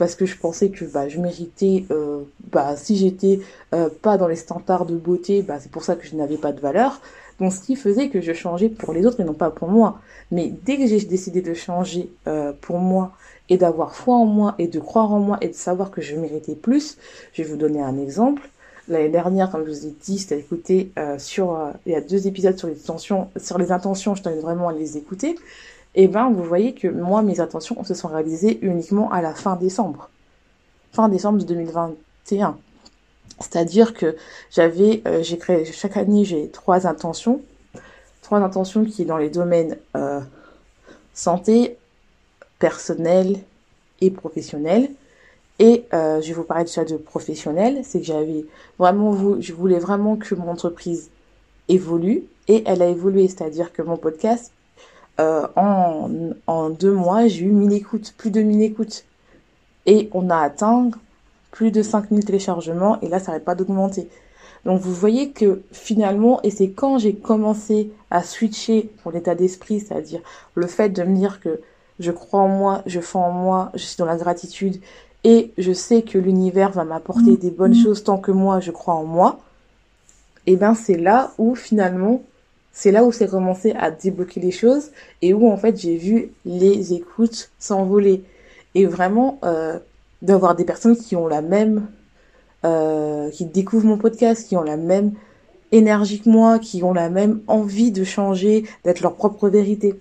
parce 0.00 0.14
que 0.14 0.24
je 0.24 0.36
pensais 0.36 0.70
que 0.70 0.86
bah, 0.86 1.08
je 1.08 1.20
méritais, 1.20 1.84
euh, 1.90 2.22
bah, 2.50 2.74
si 2.74 2.96
j'étais 2.96 3.40
euh, 3.74 3.90
pas 4.00 4.16
dans 4.16 4.28
les 4.28 4.36
standards 4.36 4.86
de 4.86 4.96
beauté, 4.96 5.42
bah, 5.42 5.58
c'est 5.60 5.70
pour 5.70 5.84
ça 5.84 5.94
que 5.94 6.06
je 6.06 6.16
n'avais 6.16 6.38
pas 6.38 6.52
de 6.52 6.60
valeur. 6.60 7.02
Ce 7.48 7.60
qui 7.60 7.76
faisait 7.76 8.10
que 8.10 8.20
je 8.20 8.32
changeais 8.34 8.68
pour 8.68 8.92
les 8.92 9.06
autres 9.06 9.20
et 9.20 9.24
non 9.24 9.32
pas 9.32 9.50
pour 9.50 9.68
moi. 9.68 10.00
Mais 10.30 10.52
dès 10.64 10.76
que 10.76 10.86
j'ai 10.86 11.00
décidé 11.00 11.40
de 11.40 11.54
changer 11.54 12.10
euh, 12.26 12.52
pour 12.60 12.78
moi 12.78 13.12
et 13.48 13.56
d'avoir 13.56 13.94
foi 13.94 14.16
en 14.16 14.26
moi 14.26 14.54
et 14.58 14.68
de 14.68 14.78
croire 14.78 15.10
en 15.12 15.20
moi 15.20 15.38
et 15.40 15.48
de 15.48 15.54
savoir 15.54 15.90
que 15.90 16.02
je 16.02 16.16
méritais 16.16 16.54
plus, 16.54 16.98
je 17.32 17.42
vais 17.42 17.48
vous 17.48 17.56
donner 17.56 17.80
un 17.80 17.98
exemple. 17.98 18.50
L'année 18.88 19.08
dernière, 19.08 19.50
comme 19.50 19.64
je 19.64 19.70
vous 19.70 19.86
ai 19.86 19.94
dit, 20.02 20.18
c'était 20.18 20.38
écouté 20.38 20.92
euh, 20.98 21.18
sur, 21.18 21.56
euh, 21.56 21.70
il 21.86 21.92
y 21.92 21.94
a 21.94 22.00
deux 22.00 22.26
épisodes 22.26 22.58
sur 22.58 22.68
les 22.68 22.80
intentions, 22.80 23.30
sur 23.36 23.56
les 23.56 23.72
intentions, 23.72 24.14
je 24.14 24.22
t'invite 24.22 24.42
vraiment 24.42 24.68
à 24.68 24.72
les 24.72 24.96
écouter. 24.96 25.36
Et 25.94 26.04
eh 26.04 26.08
ben, 26.08 26.30
vous 26.30 26.44
voyez 26.44 26.74
que 26.74 26.86
moi, 26.86 27.22
mes 27.22 27.40
intentions 27.40 27.82
se 27.82 27.94
sont 27.94 28.08
réalisées 28.08 28.58
uniquement 28.62 29.10
à 29.10 29.22
la 29.22 29.34
fin 29.34 29.56
décembre. 29.56 30.08
Fin 30.92 31.08
décembre 31.08 31.38
de 31.38 31.44
2021. 31.44 32.56
C'est-à-dire 33.38 33.94
que 33.94 34.16
j'avais, 34.50 35.02
euh, 35.06 35.22
j'ai 35.22 35.38
créé, 35.38 35.64
chaque 35.64 35.96
année, 35.96 36.24
j'ai 36.24 36.48
trois 36.48 36.86
intentions. 36.86 37.40
Trois 38.22 38.38
intentions 38.38 38.84
qui 38.84 39.02
sont 39.02 39.04
dans 39.04 39.16
les 39.16 39.30
domaines 39.30 39.76
euh, 39.96 40.20
santé, 41.14 41.76
personnel 42.58 43.38
et 44.00 44.10
professionnel. 44.10 44.90
Et 45.58 45.84
euh, 45.92 46.20
je 46.20 46.28
vais 46.28 46.34
vous 46.34 46.44
parler 46.44 46.64
de 46.64 46.68
ça 46.68 46.84
de 46.84 46.96
professionnel. 46.96 47.80
C'est 47.84 48.00
que 48.00 48.06
j'avais 48.06 48.44
vraiment, 48.78 49.40
je 49.40 49.52
voulais 49.52 49.78
vraiment 49.78 50.16
que 50.16 50.34
mon 50.34 50.48
entreprise 50.48 51.10
évolue. 51.68 52.24
Et 52.48 52.62
elle 52.66 52.82
a 52.82 52.88
évolué. 52.88 53.28
C'est-à-dire 53.28 53.72
que 53.72 53.82
mon 53.82 53.96
podcast, 53.96 54.52
en, 55.18 56.10
en 56.46 56.70
deux 56.70 56.92
mois, 56.92 57.26
j'ai 57.26 57.44
eu 57.44 57.52
1000 57.52 57.74
écoutes, 57.74 58.14
plus 58.16 58.30
de 58.30 58.40
1000 58.40 58.62
écoutes. 58.62 59.04
Et 59.84 60.08
on 60.14 60.30
a 60.30 60.38
atteint 60.38 60.90
plus 61.50 61.70
de 61.70 61.82
5000 61.82 62.24
téléchargements 62.24 63.00
et 63.00 63.08
là 63.08 63.18
ça 63.18 63.28
n'arrête 63.28 63.44
pas 63.44 63.54
d'augmenter. 63.54 64.08
Donc 64.64 64.80
vous 64.80 64.92
voyez 64.92 65.30
que 65.30 65.62
finalement, 65.72 66.40
et 66.42 66.50
c'est 66.50 66.70
quand 66.70 66.98
j'ai 66.98 67.14
commencé 67.14 67.90
à 68.10 68.22
switcher 68.22 68.90
pour 69.02 69.12
l'état 69.12 69.34
d'esprit, 69.34 69.80
c'est-à-dire 69.80 70.20
le 70.54 70.66
fait 70.66 70.90
de 70.90 71.02
me 71.02 71.16
dire 71.16 71.40
que 71.40 71.60
je 71.98 72.10
crois 72.10 72.40
en 72.40 72.48
moi, 72.48 72.82
je 72.86 73.00
fais 73.00 73.18
en 73.18 73.30
moi, 73.30 73.70
je 73.74 73.84
suis 73.84 73.96
dans 73.96 74.06
la 74.06 74.16
gratitude 74.16 74.80
et 75.24 75.52
je 75.58 75.72
sais 75.72 76.02
que 76.02 76.18
l'univers 76.18 76.70
va 76.70 76.84
m'apporter 76.84 77.36
des 77.36 77.50
bonnes 77.50 77.78
mm. 77.78 77.82
choses 77.82 78.04
tant 78.04 78.18
que 78.18 78.30
moi 78.30 78.60
je 78.60 78.70
crois 78.70 78.94
en 78.94 79.04
moi, 79.04 79.40
et 80.46 80.52
eh 80.52 80.56
ben 80.56 80.74
c'est 80.74 80.96
là 80.96 81.32
où 81.38 81.54
finalement 81.54 82.22
c'est 82.72 82.92
là 82.92 83.04
où 83.04 83.12
c'est 83.12 83.28
commencé 83.28 83.72
à 83.72 83.90
débloquer 83.90 84.40
les 84.40 84.50
choses 84.50 84.90
et 85.22 85.34
où 85.34 85.50
en 85.50 85.56
fait 85.56 85.78
j'ai 85.78 85.96
vu 85.96 86.30
les 86.44 86.94
écoutes 86.94 87.50
s'envoler. 87.58 88.24
Et 88.74 88.86
vraiment, 88.86 89.38
euh, 89.44 89.78
d'avoir 90.22 90.54
des 90.54 90.64
personnes 90.64 90.96
qui 90.96 91.16
ont 91.16 91.26
la 91.26 91.42
même, 91.42 91.86
euh, 92.64 93.30
qui 93.30 93.44
découvrent 93.44 93.86
mon 93.86 93.98
podcast, 93.98 94.48
qui 94.48 94.56
ont 94.56 94.62
la 94.62 94.76
même 94.76 95.12
énergie 95.72 96.20
que 96.20 96.28
moi, 96.28 96.58
qui 96.58 96.82
ont 96.82 96.92
la 96.92 97.10
même 97.10 97.40
envie 97.46 97.92
de 97.92 98.04
changer, 98.04 98.64
d'être 98.84 99.00
leur 99.00 99.14
propre 99.14 99.48
vérité. 99.48 99.98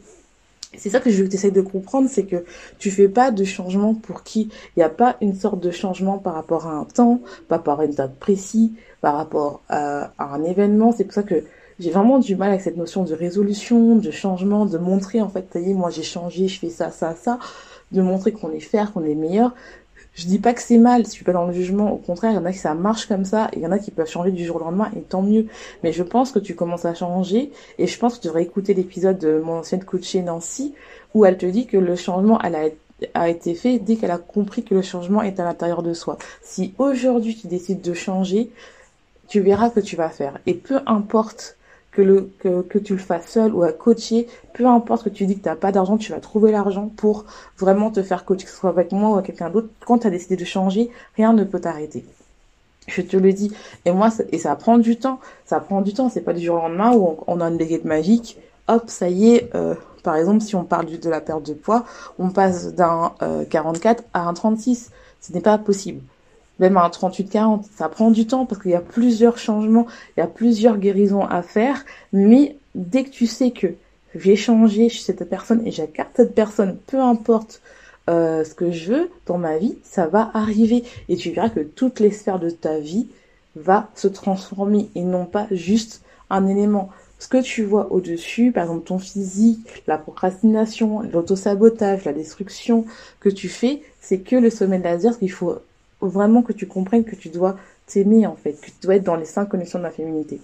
C'est 0.77 0.89
ça 0.89 0.99
que 0.99 1.09
je 1.09 1.23
t'essaie 1.23 1.51
de 1.51 1.61
comprendre, 1.61 2.09
c'est 2.09 2.25
que 2.25 2.43
tu 2.77 2.91
fais 2.91 3.07
pas 3.07 3.31
de 3.31 3.43
changement 3.43 3.95
pour 3.95 4.23
qui. 4.23 4.49
Il 4.75 4.79
n'y 4.79 4.83
a 4.83 4.89
pas 4.89 5.17
une 5.19 5.35
sorte 5.35 5.59
de 5.59 5.71
changement 5.71 6.19
par 6.19 6.35
rapport 6.35 6.67
à 6.67 6.73
un 6.73 6.85
temps, 6.85 7.21
par 7.47 7.59
rapport 7.59 7.79
à 7.79 7.85
une 7.85 7.93
date 7.93 8.15
précise, 8.19 8.71
par 9.01 9.15
rapport 9.15 9.61
à, 9.67 10.11
à 10.19 10.25
un 10.35 10.43
événement. 10.43 10.91
C'est 10.91 11.05
pour 11.05 11.13
ça 11.13 11.23
que 11.23 11.43
j'ai 11.79 11.91
vraiment 11.91 12.19
du 12.19 12.35
mal 12.35 12.49
avec 12.49 12.61
cette 12.61 12.77
notion 12.77 13.03
de 13.03 13.13
résolution, 13.13 13.95
de 13.95 14.11
changement, 14.11 14.65
de 14.65 14.77
montrer 14.77 15.21
en 15.21 15.29
fait, 15.29 15.47
ça 15.51 15.59
y 15.59 15.71
est, 15.71 15.73
moi 15.73 15.89
j'ai 15.89 16.03
changé, 16.03 16.47
je 16.47 16.59
fais 16.59 16.69
ça, 16.69 16.91
ça, 16.91 17.15
ça, 17.15 17.39
de 17.91 18.01
montrer 18.01 18.33
qu'on 18.33 18.51
est 18.51 18.59
fier, 18.59 18.91
qu'on 18.91 19.03
est 19.05 19.15
meilleur. 19.15 19.53
Je 20.19 20.25
dis 20.25 20.39
pas 20.39 20.53
que 20.53 20.61
c'est 20.61 20.77
mal, 20.77 21.05
je 21.05 21.11
suis 21.11 21.23
pas 21.23 21.31
dans 21.31 21.45
le 21.45 21.53
jugement, 21.53 21.93
au 21.93 21.95
contraire, 21.95 22.31
il 22.31 22.35
y 22.35 22.37
en 22.37 22.43
a 22.43 22.51
qui 22.51 22.57
ça 22.57 22.73
marche 22.73 23.05
comme 23.05 23.23
ça, 23.23 23.49
il 23.55 23.61
y 23.61 23.65
en 23.65 23.71
a 23.71 23.79
qui 23.79 23.89
peuvent 23.89 24.09
changer 24.09 24.31
du 24.31 24.43
jour 24.45 24.57
au 24.57 24.59
lendemain, 24.59 24.91
et 24.93 24.99
tant 24.99 25.21
mieux. 25.21 25.45
Mais 25.81 25.93
je 25.93 26.03
pense 26.03 26.33
que 26.33 26.39
tu 26.39 26.55
commences 26.55 26.83
à 26.83 26.93
changer, 26.93 27.53
et 27.77 27.87
je 27.87 27.97
pense 27.97 28.17
que 28.17 28.23
tu 28.23 28.27
devrais 28.27 28.43
écouter 28.43 28.73
l'épisode 28.73 29.17
de 29.17 29.39
mon 29.39 29.59
ancienne 29.59 29.81
coachée 29.81 30.21
Nancy, 30.21 30.73
où 31.13 31.23
elle 31.23 31.37
te 31.37 31.45
dit 31.45 31.67
que 31.67 31.77
le 31.77 31.95
changement, 31.95 32.37
elle 32.41 32.55
a, 32.55 32.65
a 33.13 33.29
été 33.29 33.55
fait 33.55 33.79
dès 33.79 33.95
qu'elle 33.95 34.11
a 34.11 34.17
compris 34.17 34.63
que 34.63 34.75
le 34.75 34.81
changement 34.81 35.21
est 35.21 35.39
à 35.39 35.45
l'intérieur 35.45 35.83
de 35.83 35.93
soi. 35.93 36.17
Si 36.41 36.73
aujourd'hui 36.79 37.37
tu 37.37 37.47
décides 37.47 37.79
de 37.79 37.93
changer, 37.93 38.49
tu 39.29 39.39
verras 39.39 39.69
que 39.69 39.79
tu 39.79 39.95
vas 39.95 40.09
faire. 40.09 40.37
Et 40.47 40.53
peu 40.53 40.81
importe 40.85 41.55
que, 41.99 42.03
le, 42.03 42.63
que, 42.63 42.77
tu 42.77 42.93
le 42.93 42.99
fasses 42.99 43.27
seul 43.27 43.53
ou 43.53 43.63
à 43.63 43.73
coacher, 43.73 44.27
peu 44.53 44.65
importe 44.65 45.03
que 45.03 45.09
tu 45.09 45.25
dis 45.25 45.37
que 45.37 45.43
tu 45.43 45.49
n'as 45.49 45.57
pas 45.57 45.73
d'argent, 45.73 45.97
tu 45.97 46.13
vas 46.13 46.19
trouver 46.19 46.51
l'argent 46.51 46.89
pour 46.95 47.25
vraiment 47.57 47.91
te 47.91 48.01
faire 48.01 48.23
coacher, 48.23 48.45
que 48.45 48.51
ce 48.51 48.55
soit 48.55 48.69
avec 48.69 48.93
moi 48.93 49.09
ou 49.09 49.13
avec 49.15 49.25
quelqu'un 49.25 49.49
d'autre. 49.49 49.67
Quand 49.85 49.99
tu 49.99 50.07
as 50.07 50.09
décidé 50.09 50.37
de 50.37 50.45
changer, 50.45 50.89
rien 51.17 51.33
ne 51.33 51.43
peut 51.43 51.59
t'arrêter. 51.59 52.05
Je 52.87 53.01
te 53.01 53.17
le 53.17 53.33
dis. 53.33 53.51
Et 53.83 53.91
moi, 53.91 54.09
et 54.31 54.37
ça 54.37 54.55
prend 54.55 54.77
du 54.77 54.97
temps. 54.97 55.19
Ça 55.45 55.59
prend 55.59 55.81
du 55.81 55.93
temps. 55.93 56.09
C'est 56.09 56.21
pas 56.21 56.33
du 56.33 56.43
jour 56.43 56.55
au 56.55 56.59
lendemain 56.59 56.93
où 56.95 57.17
on, 57.27 57.41
a 57.41 57.45
une 57.49 57.57
baguette 57.57 57.85
magique. 57.85 58.37
Hop, 58.67 58.83
ça 58.87 59.09
y 59.09 59.35
est. 59.35 59.53
Euh, 59.53 59.75
par 60.01 60.15
exemple, 60.15 60.41
si 60.41 60.55
on 60.55 60.63
parle 60.63 60.85
de 60.85 61.09
la 61.09 61.19
perte 61.19 61.45
de 61.45 61.53
poids, 61.53 61.83
on 62.17 62.29
passe 62.29 62.73
d'un 62.73 63.11
44 63.49 63.99
euh, 63.99 64.03
à 64.13 64.27
un 64.27 64.33
36. 64.33 64.91
Ce 65.21 65.33
n'est 65.33 65.41
pas 65.41 65.57
possible 65.57 66.01
même 66.59 66.77
à 66.77 66.83
un 66.83 66.89
38-40. 66.89 67.63
Ça 67.75 67.89
prend 67.89 68.11
du 68.11 68.27
temps 68.27 68.45
parce 68.45 68.61
qu'il 68.61 68.71
y 68.71 68.75
a 68.75 68.81
plusieurs 68.81 69.37
changements, 69.37 69.87
il 70.15 70.21
y 70.21 70.23
a 70.23 70.27
plusieurs 70.27 70.77
guérisons 70.77 71.25
à 71.25 71.41
faire. 71.41 71.85
Mais 72.13 72.57
dès 72.75 73.03
que 73.03 73.09
tu 73.09 73.27
sais 73.27 73.51
que 73.51 73.67
j'ai 74.15 74.35
changé 74.35 74.89
chez 74.89 75.01
cette 75.01 75.27
personne 75.29 75.65
et 75.65 75.71
j'accarte 75.71 76.11
cette 76.15 76.35
personne, 76.35 76.77
peu 76.87 76.99
importe 76.99 77.61
euh, 78.09 78.43
ce 78.43 78.53
que 78.53 78.71
je 78.71 78.93
veux 78.93 79.09
dans 79.25 79.37
ma 79.37 79.57
vie, 79.57 79.77
ça 79.83 80.07
va 80.07 80.31
arriver. 80.33 80.83
Et 81.09 81.15
tu 81.15 81.31
verras 81.31 81.49
que 81.49 81.59
toutes 81.59 81.99
les 81.99 82.11
sphères 82.11 82.39
de 82.39 82.49
ta 82.49 82.79
vie 82.79 83.07
va 83.55 83.89
se 83.95 84.07
transformer 84.07 84.89
et 84.95 85.01
non 85.01 85.25
pas 85.25 85.47
juste 85.51 86.01
un 86.29 86.47
élément. 86.47 86.89
Ce 87.19 87.27
que 87.27 87.41
tu 87.41 87.63
vois 87.63 87.91
au-dessus, 87.91 88.51
par 88.51 88.63
exemple 88.63 88.87
ton 88.87 88.97
physique, 88.97 89.83
la 89.87 89.97
procrastination, 89.97 91.01
l'autosabotage, 91.01 92.05
la 92.05 92.13
destruction 92.13 92.85
que 93.19 93.29
tu 93.29 93.49
fais, 93.49 93.81
c'est 93.99 94.19
que 94.19 94.37
le 94.37 94.49
sommet 94.49 94.79
de 94.79 94.83
laser, 94.83 95.19
qu'il 95.19 95.31
faut 95.31 95.57
vraiment 96.01 96.41
que 96.41 96.53
tu 96.53 96.67
comprennes 96.67 97.03
que 97.03 97.15
tu 97.15 97.29
dois 97.29 97.57
t'aimer 97.87 98.25
en 98.25 98.35
fait, 98.35 98.53
que 98.53 98.67
tu 98.67 98.81
dois 98.81 98.95
être 98.95 99.03
dans 99.03 99.15
les 99.15 99.25
cinq 99.25 99.45
connexions 99.49 99.79
de 99.79 99.83
la 99.83 99.91
féminité. 99.91 100.39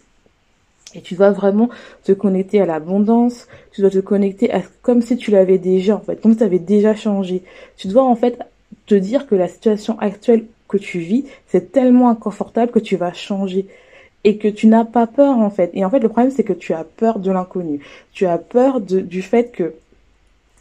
Et 0.94 1.02
tu 1.02 1.16
dois 1.16 1.32
vraiment 1.32 1.70
te 2.04 2.14
connecter 2.14 2.62
à 2.62 2.66
l'abondance, 2.66 3.48
tu 3.72 3.82
dois 3.82 3.90
te 3.90 4.00
connecter 4.00 4.52
à 4.52 4.62
comme 4.82 5.02
si 5.02 5.18
tu 5.18 5.32
l'avais 5.32 5.58
déjà 5.58 5.96
en 5.96 6.00
fait, 6.00 6.22
comme 6.22 6.32
si 6.32 6.38
tu 6.38 6.44
avais 6.44 6.60
déjà 6.60 6.96
changé. 6.96 7.44
Tu 7.78 7.88
dois 7.88 8.04
en 8.04 8.16
fait 8.16 8.40
te 8.86 8.96
dire 8.96 9.28
que 9.28 9.36
la 9.36 9.48
situation 9.48 10.00
actuelle 10.00 10.46
que 10.68 10.78
tu 10.78 11.00
vis, 11.00 11.26
c'est 11.48 11.72
tellement 11.72 12.10
inconfortable 12.10 12.72
que 12.72 12.80
tu 12.80 12.96
vas 12.96 13.14
changer 13.14 13.68
et 14.24 14.38
que 14.38 14.48
tu 14.48 14.68
n'as 14.68 14.86
pas 14.86 15.06
peur 15.06 15.38
en 15.38 15.50
fait. 15.50 15.70
Et 15.74 15.84
en 15.84 15.90
fait, 15.90 16.00
le 16.00 16.10
problème 16.10 16.32
c'est 16.32 16.44
que 16.44 16.54
tu 16.54 16.74
as 16.74 16.84
peur 16.84 17.20
de 17.20 17.32
l'inconnu. 17.32 17.82
Tu 18.14 18.26
as 18.26 18.38
peur 18.38 18.80
de, 18.80 19.00
du 19.02 19.22
fait 19.22 19.52
que 19.52 19.74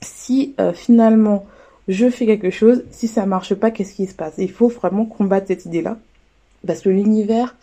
si 0.03 0.55
euh, 0.61 0.73
finalement 0.73 1.47
je 1.89 2.09
fais 2.09 2.27
quelque 2.27 2.51
chose, 2.51 2.85
si 2.91 3.09
ça 3.09 3.27
marche 3.27 3.55
pas, 3.55 3.71
qu'est-ce 3.71 3.95
qui 3.95 4.07
se 4.07 4.15
passe? 4.15 4.35
Il 4.39 4.51
faut 4.51 4.69
vraiment 4.69 5.05
combattre 5.05 5.49
cette 5.49 5.67
idée-là, 5.67 5.99
parce 6.67 6.81
que 6.81 6.89
l'univers 6.89 7.57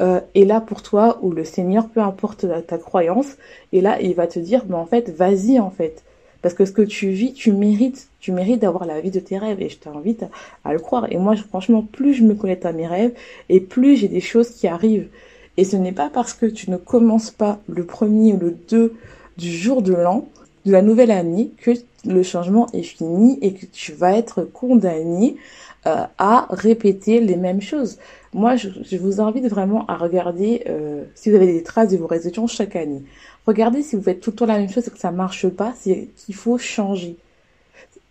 euh, 0.00 0.20
est 0.34 0.44
là 0.44 0.60
pour 0.60 0.82
toi, 0.82 1.18
ou 1.22 1.30
le 1.30 1.44
Seigneur, 1.44 1.88
peu 1.88 2.00
importe 2.00 2.46
ta, 2.66 2.78
croyance, 2.78 3.36
et 3.72 3.80
là, 3.80 4.00
il 4.00 4.14
va 4.14 4.26
te 4.26 4.38
dire, 4.38 4.64
mais 4.68 4.76
en 4.76 4.86
fait, 4.86 5.10
vas-y, 5.10 5.60
en 5.60 5.70
fait. 5.70 6.02
Parce 6.42 6.54
que 6.54 6.64
ce 6.64 6.72
que 6.72 6.80
tu 6.80 7.10
vis, 7.10 7.34
tu 7.34 7.52
mérites, 7.52 8.08
tu 8.18 8.32
mérites 8.32 8.60
d'avoir 8.60 8.86
la 8.86 8.98
vie 9.00 9.10
de 9.10 9.20
tes 9.20 9.36
rêves, 9.36 9.60
et 9.60 9.68
je 9.68 9.76
t'invite 9.76 10.24
à, 10.64 10.72
le 10.72 10.78
croire. 10.78 11.06
Et 11.12 11.18
moi, 11.18 11.36
franchement, 11.36 11.82
plus 11.82 12.14
je 12.14 12.22
me 12.22 12.34
connecte 12.34 12.64
à 12.64 12.72
mes 12.72 12.86
rêves, 12.86 13.12
et 13.50 13.60
plus 13.60 13.96
j'ai 13.96 14.08
des 14.08 14.22
choses 14.22 14.50
qui 14.50 14.68
arrivent. 14.68 15.08
Et 15.58 15.64
ce 15.64 15.76
n'est 15.76 15.92
pas 15.92 16.08
parce 16.08 16.32
que 16.32 16.46
tu 16.46 16.70
ne 16.70 16.78
commences 16.78 17.30
pas 17.30 17.58
le 17.68 17.84
premier 17.84 18.32
ou 18.32 18.38
le 18.38 18.56
deux 18.70 18.94
du 19.36 19.50
jour 19.50 19.82
de 19.82 19.92
l'an 19.92 20.26
de 20.64 20.72
la 20.72 20.82
nouvelle 20.82 21.10
année 21.10 21.50
que 21.58 21.72
le 22.04 22.22
changement 22.22 22.66
est 22.72 22.82
fini 22.82 23.38
et 23.42 23.54
que 23.54 23.66
tu 23.66 23.92
vas 23.92 24.16
être 24.16 24.42
condamné 24.42 25.36
euh, 25.86 26.04
à 26.18 26.46
répéter 26.50 27.20
les 27.20 27.36
mêmes 27.36 27.60
choses. 27.60 27.98
Moi, 28.32 28.56
je, 28.56 28.96
vous 28.96 29.20
invite 29.20 29.46
vraiment 29.46 29.86
à 29.86 29.96
regarder 29.96 30.62
euh, 30.68 31.04
si 31.14 31.30
vous 31.30 31.36
avez 31.36 31.52
des 31.52 31.62
traces 31.62 31.88
de 31.88 31.96
vos 31.96 32.06
résolutions 32.06 32.46
chaque 32.46 32.76
année. 32.76 33.02
Regardez 33.46 33.82
si 33.82 33.96
vous 33.96 34.02
faites 34.02 34.20
tout 34.20 34.30
le 34.30 34.36
temps 34.36 34.46
la 34.46 34.58
même 34.58 34.68
chose 34.68 34.86
et 34.86 34.90
que 34.90 34.98
ça 34.98 35.10
marche 35.10 35.48
pas, 35.48 35.72
c'est 35.78 36.08
qu'il 36.16 36.34
faut 36.34 36.58
changer. 36.58 37.16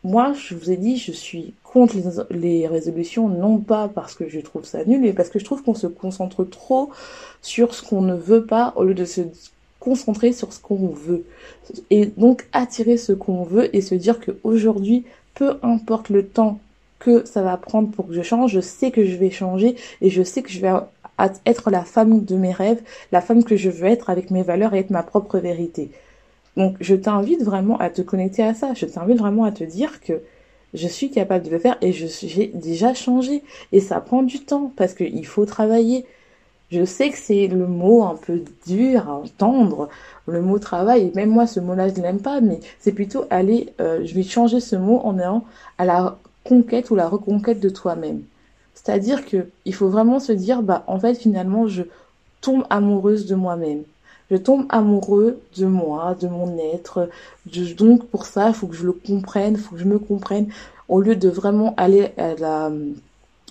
Moi, 0.03 0.33
je 0.33 0.55
vous 0.55 0.71
ai 0.71 0.77
dit, 0.77 0.97
je 0.97 1.11
suis 1.11 1.53
contre 1.63 1.95
les, 2.31 2.67
résolutions, 2.67 3.27
non 3.27 3.59
pas 3.59 3.87
parce 3.87 4.15
que 4.15 4.27
je 4.27 4.39
trouve 4.39 4.65
ça 4.65 4.83
nul, 4.85 5.01
mais 5.01 5.13
parce 5.13 5.29
que 5.29 5.39
je 5.39 5.45
trouve 5.45 5.61
qu'on 5.61 5.75
se 5.75 5.87
concentre 5.87 6.43
trop 6.45 6.89
sur 7.41 7.75
ce 7.75 7.87
qu'on 7.87 8.01
ne 8.01 8.15
veut 8.15 8.45
pas 8.45 8.73
au 8.77 8.83
lieu 8.83 8.93
de 8.95 9.05
se 9.05 9.21
concentrer 9.79 10.33
sur 10.33 10.53
ce 10.53 10.59
qu'on 10.59 10.87
veut. 10.87 11.25
Et 11.89 12.05
donc 12.05 12.47
attirer 12.51 12.97
ce 12.97 13.13
qu'on 13.13 13.43
veut 13.43 13.75
et 13.75 13.81
se 13.81 13.95
dire 13.95 14.19
qu'aujourd'hui, 14.19 15.05
peu 15.35 15.57
importe 15.61 16.09
le 16.09 16.25
temps 16.25 16.59
que 16.99 17.25
ça 17.25 17.41
va 17.41 17.55
prendre 17.57 17.89
pour 17.89 18.07
que 18.07 18.13
je 18.13 18.21
change, 18.21 18.51
je 18.51 18.59
sais 18.59 18.91
que 18.91 19.05
je 19.05 19.15
vais 19.15 19.31
changer 19.31 19.75
et 20.01 20.09
je 20.09 20.21
sais 20.21 20.41
que 20.41 20.49
je 20.49 20.59
vais 20.59 20.73
être 21.45 21.69
la 21.71 21.83
femme 21.83 22.23
de 22.25 22.35
mes 22.35 22.51
rêves, 22.51 22.81
la 23.11 23.21
femme 23.21 23.43
que 23.43 23.55
je 23.55 23.69
veux 23.69 23.87
être 23.87 24.09
avec 24.09 24.31
mes 24.31 24.43
valeurs 24.43 24.73
et 24.73 24.79
être 24.79 24.89
ma 24.89 25.03
propre 25.03 25.39
vérité. 25.39 25.91
Donc 26.57 26.75
je 26.81 26.95
t'invite 26.95 27.43
vraiment 27.43 27.77
à 27.77 27.89
te 27.89 28.01
connecter 28.01 28.43
à 28.43 28.53
ça. 28.53 28.73
Je 28.73 28.85
t'invite 28.85 29.17
vraiment 29.17 29.45
à 29.45 29.51
te 29.51 29.63
dire 29.63 30.01
que 30.01 30.21
je 30.73 30.87
suis 30.87 31.09
capable 31.09 31.45
de 31.45 31.51
le 31.51 31.59
faire 31.59 31.77
et 31.81 31.93
j'ai 31.93 32.51
déjà 32.53 32.93
changé. 32.93 33.43
Et 33.71 33.79
ça 33.79 34.01
prend 34.01 34.23
du 34.23 34.39
temps 34.39 34.71
parce 34.75 34.93
qu'il 34.93 35.25
faut 35.25 35.45
travailler. 35.45 36.05
Je 36.71 36.85
sais 36.85 37.09
que 37.09 37.17
c'est 37.17 37.47
le 37.47 37.67
mot 37.67 38.03
un 38.03 38.15
peu 38.15 38.43
dur 38.67 39.09
à 39.09 39.13
entendre, 39.15 39.89
le 40.27 40.41
mot 40.41 40.59
travail. 40.59 41.07
Et 41.07 41.11
même 41.15 41.29
moi, 41.29 41.47
ce 41.47 41.59
mot-là, 41.59 41.89
je 41.89 41.95
ne 41.95 42.01
l'aime 42.01 42.21
pas, 42.21 42.41
mais 42.41 42.59
c'est 42.79 42.91
plutôt 42.91 43.25
aller, 43.29 43.73
euh, 43.81 44.05
je 44.05 44.13
vais 44.13 44.23
changer 44.23 44.59
ce 44.59 44.75
mot 44.75 44.99
en 45.03 45.17
allant 45.17 45.45
à 45.77 45.85
la 45.85 46.17
conquête 46.43 46.91
ou 46.91 46.95
la 46.95 47.07
reconquête 47.07 47.59
de 47.59 47.69
toi-même. 47.69 48.21
C'est-à-dire 48.75 49.25
que 49.25 49.49
il 49.65 49.73
faut 49.73 49.89
vraiment 49.89 50.19
se 50.19 50.31
dire, 50.31 50.61
bah, 50.61 50.83
en 50.87 50.99
fait, 50.99 51.15
finalement, 51.15 51.67
je 51.67 51.83
tombe 52.41 52.65
amoureuse 52.69 53.25
de 53.25 53.35
moi-même 53.35 53.83
je 54.31 54.37
tombe 54.37 54.65
amoureux 54.69 55.39
de 55.57 55.65
moi, 55.65 56.15
de 56.19 56.27
mon 56.27 56.57
être. 56.57 57.09
donc 57.77 58.05
pour 58.07 58.25
ça, 58.25 58.49
il 58.49 58.53
faut 58.53 58.67
que 58.67 58.75
je 58.75 58.85
le 58.85 58.93
comprenne, 58.93 59.53
il 59.53 59.59
faut 59.59 59.75
que 59.75 59.81
je 59.81 59.85
me 59.85 59.99
comprenne, 59.99 60.47
au 60.87 61.01
lieu 61.01 61.15
de 61.15 61.29
vraiment 61.29 61.73
aller 61.77 62.11
à 62.17 62.35
la 62.35 62.71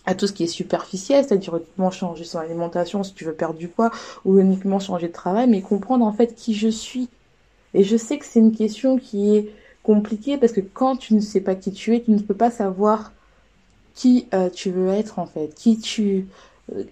à 0.09 0.15
tout 0.15 0.27
ce 0.27 0.33
qui 0.33 0.45
est 0.45 0.47
superficiel, 0.47 1.23
c'est-à-dire 1.23 1.55
uniquement 1.59 1.91
changer 1.91 2.25
son 2.25 2.39
alimentation 2.39 3.03
si 3.03 3.13
tu 3.13 3.25
veux 3.25 3.35
perdre 3.35 3.59
du 3.59 3.69
poids, 3.69 3.91
ou 4.25 4.39
uniquement 4.39 4.79
changer 4.79 5.09
de 5.09 5.13
travail, 5.13 5.47
mais 5.47 5.61
comprendre 5.61 6.07
en 6.07 6.13
fait 6.13 6.35
qui 6.35 6.55
je 6.55 6.69
suis. 6.69 7.11
Et 7.75 7.85
je 7.85 7.95
sais 7.99 8.17
que 8.17 8.25
c'est 8.25 8.41
une 8.41 8.57
question 8.57 8.97
qui 8.97 9.37
est 9.37 9.51
compliquée 9.83 10.39
parce 10.39 10.53
que 10.53 10.63
quand 10.63 10.97
tu 10.97 11.13
ne 11.13 11.21
sais 11.21 11.43
pas 11.43 11.55
qui 11.55 11.73
tu 11.73 11.95
es, 11.95 12.01
tu 12.01 12.11
ne 12.11 12.21
peux 12.21 12.35
pas 12.35 12.51
savoir 12.51 13.13
qui 13.95 14.27
euh, 14.33 14.49
tu 14.49 14.71
veux 14.71 14.89
être 14.89 15.19
en 15.19 15.27
fait, 15.27 15.55
qui 15.55 15.79
tu 15.79 16.27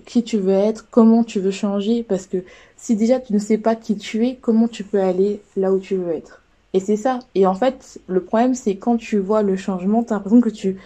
qui 0.04 0.22
tu 0.22 0.36
veux 0.36 0.52
être, 0.52 0.86
comment 0.90 1.24
tu 1.24 1.40
veux 1.40 1.50
changer, 1.50 2.02
parce 2.02 2.26
que 2.26 2.44
si 2.76 2.96
déjà 2.96 3.18
tu 3.18 3.32
ne 3.32 3.38
sais 3.38 3.58
pas 3.58 3.76
qui 3.76 3.96
tu 3.96 4.26
es, 4.26 4.36
comment 4.36 4.68
tu 4.68 4.84
peux 4.84 5.00
aller 5.00 5.40
là 5.56 5.72
où 5.72 5.78
tu 5.78 5.96
veux 5.96 6.12
être. 6.12 6.42
Et 6.74 6.80
c'est 6.80 6.96
ça. 6.96 7.20
Et 7.34 7.46
en 7.46 7.54
fait, 7.54 7.98
le 8.08 8.22
problème, 8.22 8.54
c'est 8.54 8.76
quand 8.76 8.98
tu 8.98 9.18
vois 9.18 9.42
le 9.42 9.56
changement, 9.56 10.04
tu 10.04 10.12
as 10.12 10.16
l'impression 10.16 10.42
que 10.42 10.50
tu, 10.50 10.76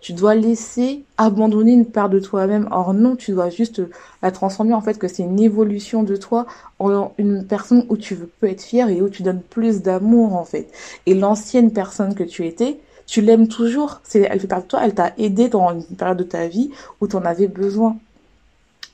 tu 0.00 0.12
dois 0.12 0.34
laisser 0.34 1.04
abandonner 1.18 1.72
une 1.72 1.86
part 1.86 2.08
de 2.08 2.20
toi-même. 2.20 2.68
Or 2.70 2.94
non, 2.94 3.16
tu 3.16 3.32
dois 3.32 3.50
juste 3.50 3.82
la 4.22 4.30
transformer 4.30 4.74
en 4.74 4.80
fait 4.80 4.98
que 4.98 5.08
c'est 5.08 5.22
une 5.22 5.40
évolution 5.40 6.02
de 6.02 6.16
toi 6.16 6.46
en 6.78 7.12
une 7.18 7.44
personne 7.46 7.84
où 7.88 7.96
tu 7.96 8.16
peux 8.16 8.48
être 8.48 8.62
fier 8.62 8.88
et 8.88 9.02
où 9.02 9.08
tu 9.08 9.22
donnes 9.22 9.42
plus 9.42 9.82
d'amour 9.82 10.34
en 10.34 10.44
fait. 10.44 10.70
Et 11.06 11.14
l'ancienne 11.14 11.72
personne 11.72 12.14
que 12.14 12.24
tu 12.24 12.46
étais, 12.46 12.80
tu 13.06 13.20
l'aimes 13.20 13.48
toujours. 13.48 14.00
Elle 14.14 14.40
fait 14.40 14.46
partie 14.46 14.64
de 14.64 14.70
toi, 14.70 14.80
elle 14.84 14.94
t'a 14.94 15.12
aidé 15.18 15.48
dans 15.48 15.72
une 15.72 15.96
période 15.96 16.18
de 16.18 16.24
ta 16.24 16.46
vie 16.48 16.70
où 17.00 17.08
tu 17.08 17.16
en 17.16 17.24
avais 17.24 17.48
besoin. 17.48 17.96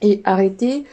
Et 0.02 0.20
arrêter, 0.24 0.84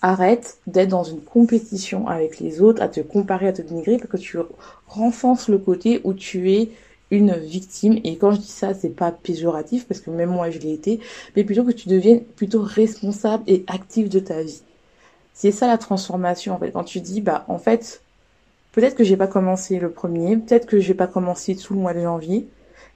arrête 0.00 0.58
d'être 0.66 0.88
dans 0.88 1.04
une 1.04 1.20
compétition 1.20 2.06
avec 2.08 2.38
les 2.38 2.62
autres, 2.62 2.82
à 2.82 2.88
te 2.88 3.00
comparer, 3.00 3.48
à 3.48 3.52
te 3.52 3.62
dénigrer, 3.62 3.98
parce 3.98 4.10
que 4.10 4.16
tu 4.16 4.38
renforces 4.86 5.48
le 5.48 5.58
côté 5.58 6.00
où 6.04 6.14
tu 6.14 6.52
es 6.52 6.70
une 7.10 7.34
victime. 7.34 8.00
Et 8.04 8.16
quand 8.16 8.32
je 8.32 8.38
dis 8.38 8.50
ça, 8.50 8.74
c'est 8.74 8.90
pas 8.90 9.12
péjoratif, 9.12 9.86
parce 9.86 10.00
que 10.00 10.10
même 10.10 10.30
moi 10.30 10.50
je 10.50 10.58
l'ai 10.58 10.72
été, 10.72 11.00
mais 11.34 11.44
plutôt 11.44 11.64
que 11.64 11.72
tu 11.72 11.88
deviennes 11.88 12.24
plutôt 12.24 12.62
responsable 12.62 13.44
et 13.46 13.64
actif 13.68 14.08
de 14.08 14.20
ta 14.20 14.42
vie. 14.42 14.62
C'est 15.34 15.52
ça 15.52 15.66
la 15.66 15.78
transformation, 15.78 16.54
en 16.54 16.58
fait. 16.58 16.70
Quand 16.70 16.84
tu 16.84 17.00
dis, 17.00 17.20
bah, 17.20 17.44
en 17.48 17.58
fait, 17.58 18.02
peut-être 18.72 18.96
que 18.96 19.04
j'ai 19.04 19.18
pas 19.18 19.26
commencé 19.26 19.78
le 19.78 19.90
premier, 19.90 20.36
peut-être 20.38 20.66
que 20.66 20.80
j'ai 20.80 20.94
pas 20.94 21.06
commencé 21.06 21.54
tout 21.54 21.74
le 21.74 21.80
mois 21.80 21.92
de 21.92 22.00
janvier, 22.00 22.48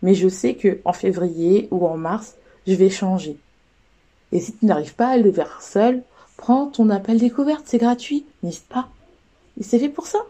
mais 0.02 0.14
je 0.14 0.28
sais 0.28 0.54
que 0.54 0.80
en 0.84 0.94
février 0.94 1.68
ou 1.70 1.86
en 1.86 1.98
mars, 1.98 2.36
je 2.66 2.74
vais 2.74 2.88
changer. 2.88 3.36
Et 4.32 4.40
si 4.40 4.56
tu 4.56 4.64
n'arrives 4.64 4.94
pas 4.94 5.08
à 5.08 5.16
le 5.18 5.30
faire 5.32 5.60
seul, 5.60 6.02
prends 6.36 6.66
ton 6.66 6.88
appel 6.88 7.18
découverte, 7.18 7.64
c'est 7.66 7.78
gratuit, 7.78 8.24
n'hésite 8.42 8.68
pas? 8.68 8.88
Et 9.58 9.62
c'est 9.62 9.78
fait 9.78 9.88
pour 9.90 10.06
ça. 10.06 10.20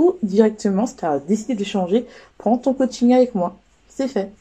Ou 0.00 0.16
directement, 0.22 0.86
si 0.86 0.96
tu 0.96 1.04
as 1.04 1.18
décidé 1.18 1.54
de 1.54 1.62
changer, 1.62 2.06
prends 2.38 2.56
ton 2.56 2.72
coaching 2.72 3.12
avec 3.12 3.34
moi. 3.34 3.54
C'est 3.90 4.08
fait. 4.08 4.32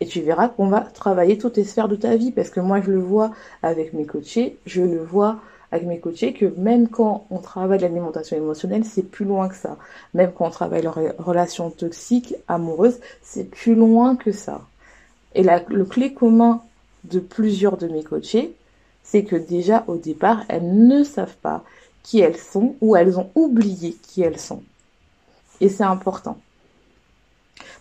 Et 0.00 0.06
tu 0.06 0.22
verras 0.22 0.48
qu'on 0.48 0.68
va 0.68 0.80
travailler 0.80 1.36
toutes 1.36 1.58
les 1.58 1.64
sphères 1.64 1.88
de 1.88 1.96
ta 1.96 2.16
vie. 2.16 2.32
Parce 2.32 2.48
que 2.48 2.60
moi, 2.60 2.80
je 2.80 2.90
le 2.90 2.98
vois 2.98 3.30
avec 3.62 3.92
mes 3.92 4.06
coachés, 4.06 4.56
je 4.64 4.80
le 4.80 5.02
vois 5.02 5.36
avec 5.70 5.86
mes 5.86 5.98
coachés 5.98 6.32
que 6.32 6.46
même 6.56 6.88
quand 6.88 7.26
on 7.28 7.40
travaille 7.40 7.80
l'alimentation 7.80 8.38
émotionnelle, 8.38 8.86
c'est 8.86 9.02
plus 9.02 9.26
loin 9.26 9.50
que 9.50 9.54
ça. 9.54 9.76
Même 10.14 10.32
quand 10.32 10.46
on 10.46 10.50
travaille 10.50 10.80
leur 10.80 10.98
relation 11.18 11.68
toxique, 11.68 12.34
amoureuse, 12.48 12.98
c'est 13.22 13.50
plus 13.50 13.74
loin 13.74 14.16
que 14.16 14.32
ça. 14.32 14.62
Et 15.34 15.42
le 15.42 15.84
clé 15.84 16.14
commun 16.14 16.62
de 17.04 17.20
plusieurs 17.20 17.76
de 17.76 17.88
mes 17.88 18.02
coachés, 18.02 18.54
c'est 19.04 19.24
que 19.24 19.36
déjà 19.36 19.84
au 19.88 19.96
départ, 19.96 20.44
elles 20.48 20.86
ne 20.86 21.04
savent 21.04 21.36
pas 21.42 21.64
qui 22.02 22.20
elles 22.20 22.38
sont 22.38 22.76
ou 22.80 22.96
elles 22.96 23.18
ont 23.18 23.28
oublié 23.34 23.94
qui 24.02 24.22
elles 24.22 24.40
sont. 24.40 24.62
Et 25.60 25.68
c'est 25.68 25.84
important. 25.84 26.38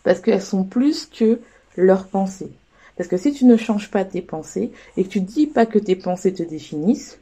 Parce 0.04 0.20
qu'elles 0.20 0.42
sont 0.42 0.64
plus 0.64 1.06
que 1.06 1.40
leurs 1.76 2.08
pensées. 2.08 2.52
Parce 2.98 3.10
que 3.10 3.18
si 3.18 3.34
tu 3.34 3.46
ne 3.46 3.58
changes 3.58 3.92
pas 3.92 4.06
tes 4.06 4.22
pensées 4.22 4.72
et 4.98 5.04
que 5.04 5.10
tu 5.10 5.20
dis 5.20 5.48
pas 5.48 5.66
que 5.66 5.80
tes 5.80 5.96
pensées 5.96 6.34
te 6.34 6.44
définissent, 6.44 7.20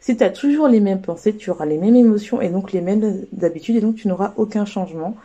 si 0.00 0.16
tu 0.16 0.24
as 0.24 0.30
toujours 0.30 0.66
les 0.66 0.80
mêmes 0.80 1.00
pensées, 1.00 1.36
tu 1.36 1.50
auras 1.50 1.64
les 1.64 1.78
mêmes 1.78 1.94
émotions 1.94 2.40
et 2.40 2.48
donc 2.48 2.72
les 2.72 2.80
mêmes 2.80 3.24
habitudes 3.40 3.76
et 3.76 3.80
donc 3.80 3.94
tu 3.94 4.08
n'auras 4.08 4.32
aucun 4.36 4.64
changement. 4.64 5.16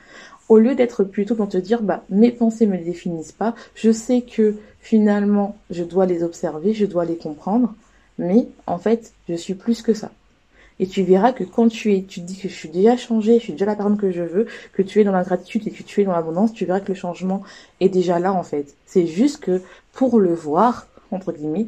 Au 0.50 0.60
lieu 0.60 0.76
d'être 0.76 1.04
plutôt 1.04 1.34
dans 1.34 1.48
te 1.48 1.58
dire, 1.58 1.82
bah, 1.82 2.04
mes 2.10 2.32
pensées 2.32 2.68
me 2.68 2.78
définissent 2.78 3.32
pas, 3.32 3.56
je 3.74 3.92
sais 3.92 4.22
que 4.22 4.56
finalement, 4.80 5.58
je 5.72 5.84
dois 5.84 6.06
les 6.06 6.24
observer, 6.24 6.74
je 6.74 6.86
dois 6.86 7.06
les 7.06 7.18
comprendre, 7.18 7.74
mais 8.20 8.48
en 8.68 8.78
fait, 8.78 9.14
je 9.28 9.34
suis 9.34 9.56
plus 9.56 9.82
que 9.82 9.94
ça. 9.94 10.12
Et 10.80 10.88
tu 10.88 11.04
verras 11.04 11.34
que 11.34 11.44
quand 11.44 11.70
tu 11.70 11.94
es, 11.94 12.04
tu 12.04 12.22
te 12.22 12.26
dis 12.26 12.38
que 12.38 12.48
je 12.48 12.54
suis 12.54 12.70
déjà 12.70 12.96
changé, 12.98 13.40
je 13.40 13.44
suis 13.44 13.54
déjà 13.54 13.66
la 13.66 13.76
personne 13.76 13.98
que 13.98 14.12
je 14.12 14.22
veux, 14.22 14.46
que 14.74 14.82
tu 14.82 15.02
es 15.02 15.04
dans 15.04 15.12
la 15.12 15.24
gratitude 15.24 15.68
et 15.68 15.72
que 15.72 15.84
tu 15.84 16.02
es 16.02 16.04
dans 16.04 16.12
l'abondance, 16.12 16.54
tu 16.54 16.66
verras 16.66 16.80
que 16.80 16.90
le 16.90 16.96
changement 16.96 17.42
est 17.80 17.90
déjà 17.90 18.20
là 18.20 18.34
en 18.34 18.44
fait. 18.44 18.76
C'est 18.86 19.08
juste 19.08 19.40
que 19.40 19.62
pour 19.94 20.20
le 20.20 20.34
voir, 20.34 20.88
entre 21.12 21.32
guillemets, 21.32 21.68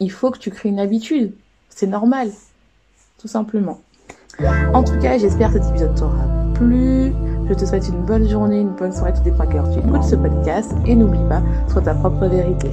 il 0.00 0.10
faut 0.10 0.30
que 0.30 0.38
tu 0.38 0.50
crées 0.50 0.68
une 0.68 0.78
habitude. 0.78 1.32
C'est 1.68 1.86
normal. 1.86 2.30
Tout 3.18 3.28
simplement. 3.28 3.80
En 4.74 4.84
tout 4.84 4.98
cas, 4.98 5.18
j'espère 5.18 5.52
que 5.52 5.60
cet 5.60 5.70
épisode 5.70 5.94
t'aura 5.96 6.28
plu. 6.54 7.12
Je 7.48 7.54
te 7.54 7.64
souhaite 7.64 7.88
une 7.88 8.02
bonne 8.04 8.28
journée, 8.28 8.60
une 8.60 8.74
bonne 8.74 8.92
soirée, 8.92 9.12
tout 9.12 9.22
dépend 9.22 9.44
à 9.44 9.46
tu 9.46 9.78
écoutes 9.78 10.02
ce 10.02 10.16
podcast. 10.16 10.72
Et 10.86 10.94
n'oublie 10.94 11.26
pas, 11.28 11.42
sois 11.68 11.82
ta 11.82 11.94
propre 11.94 12.26
vérité. 12.26 12.68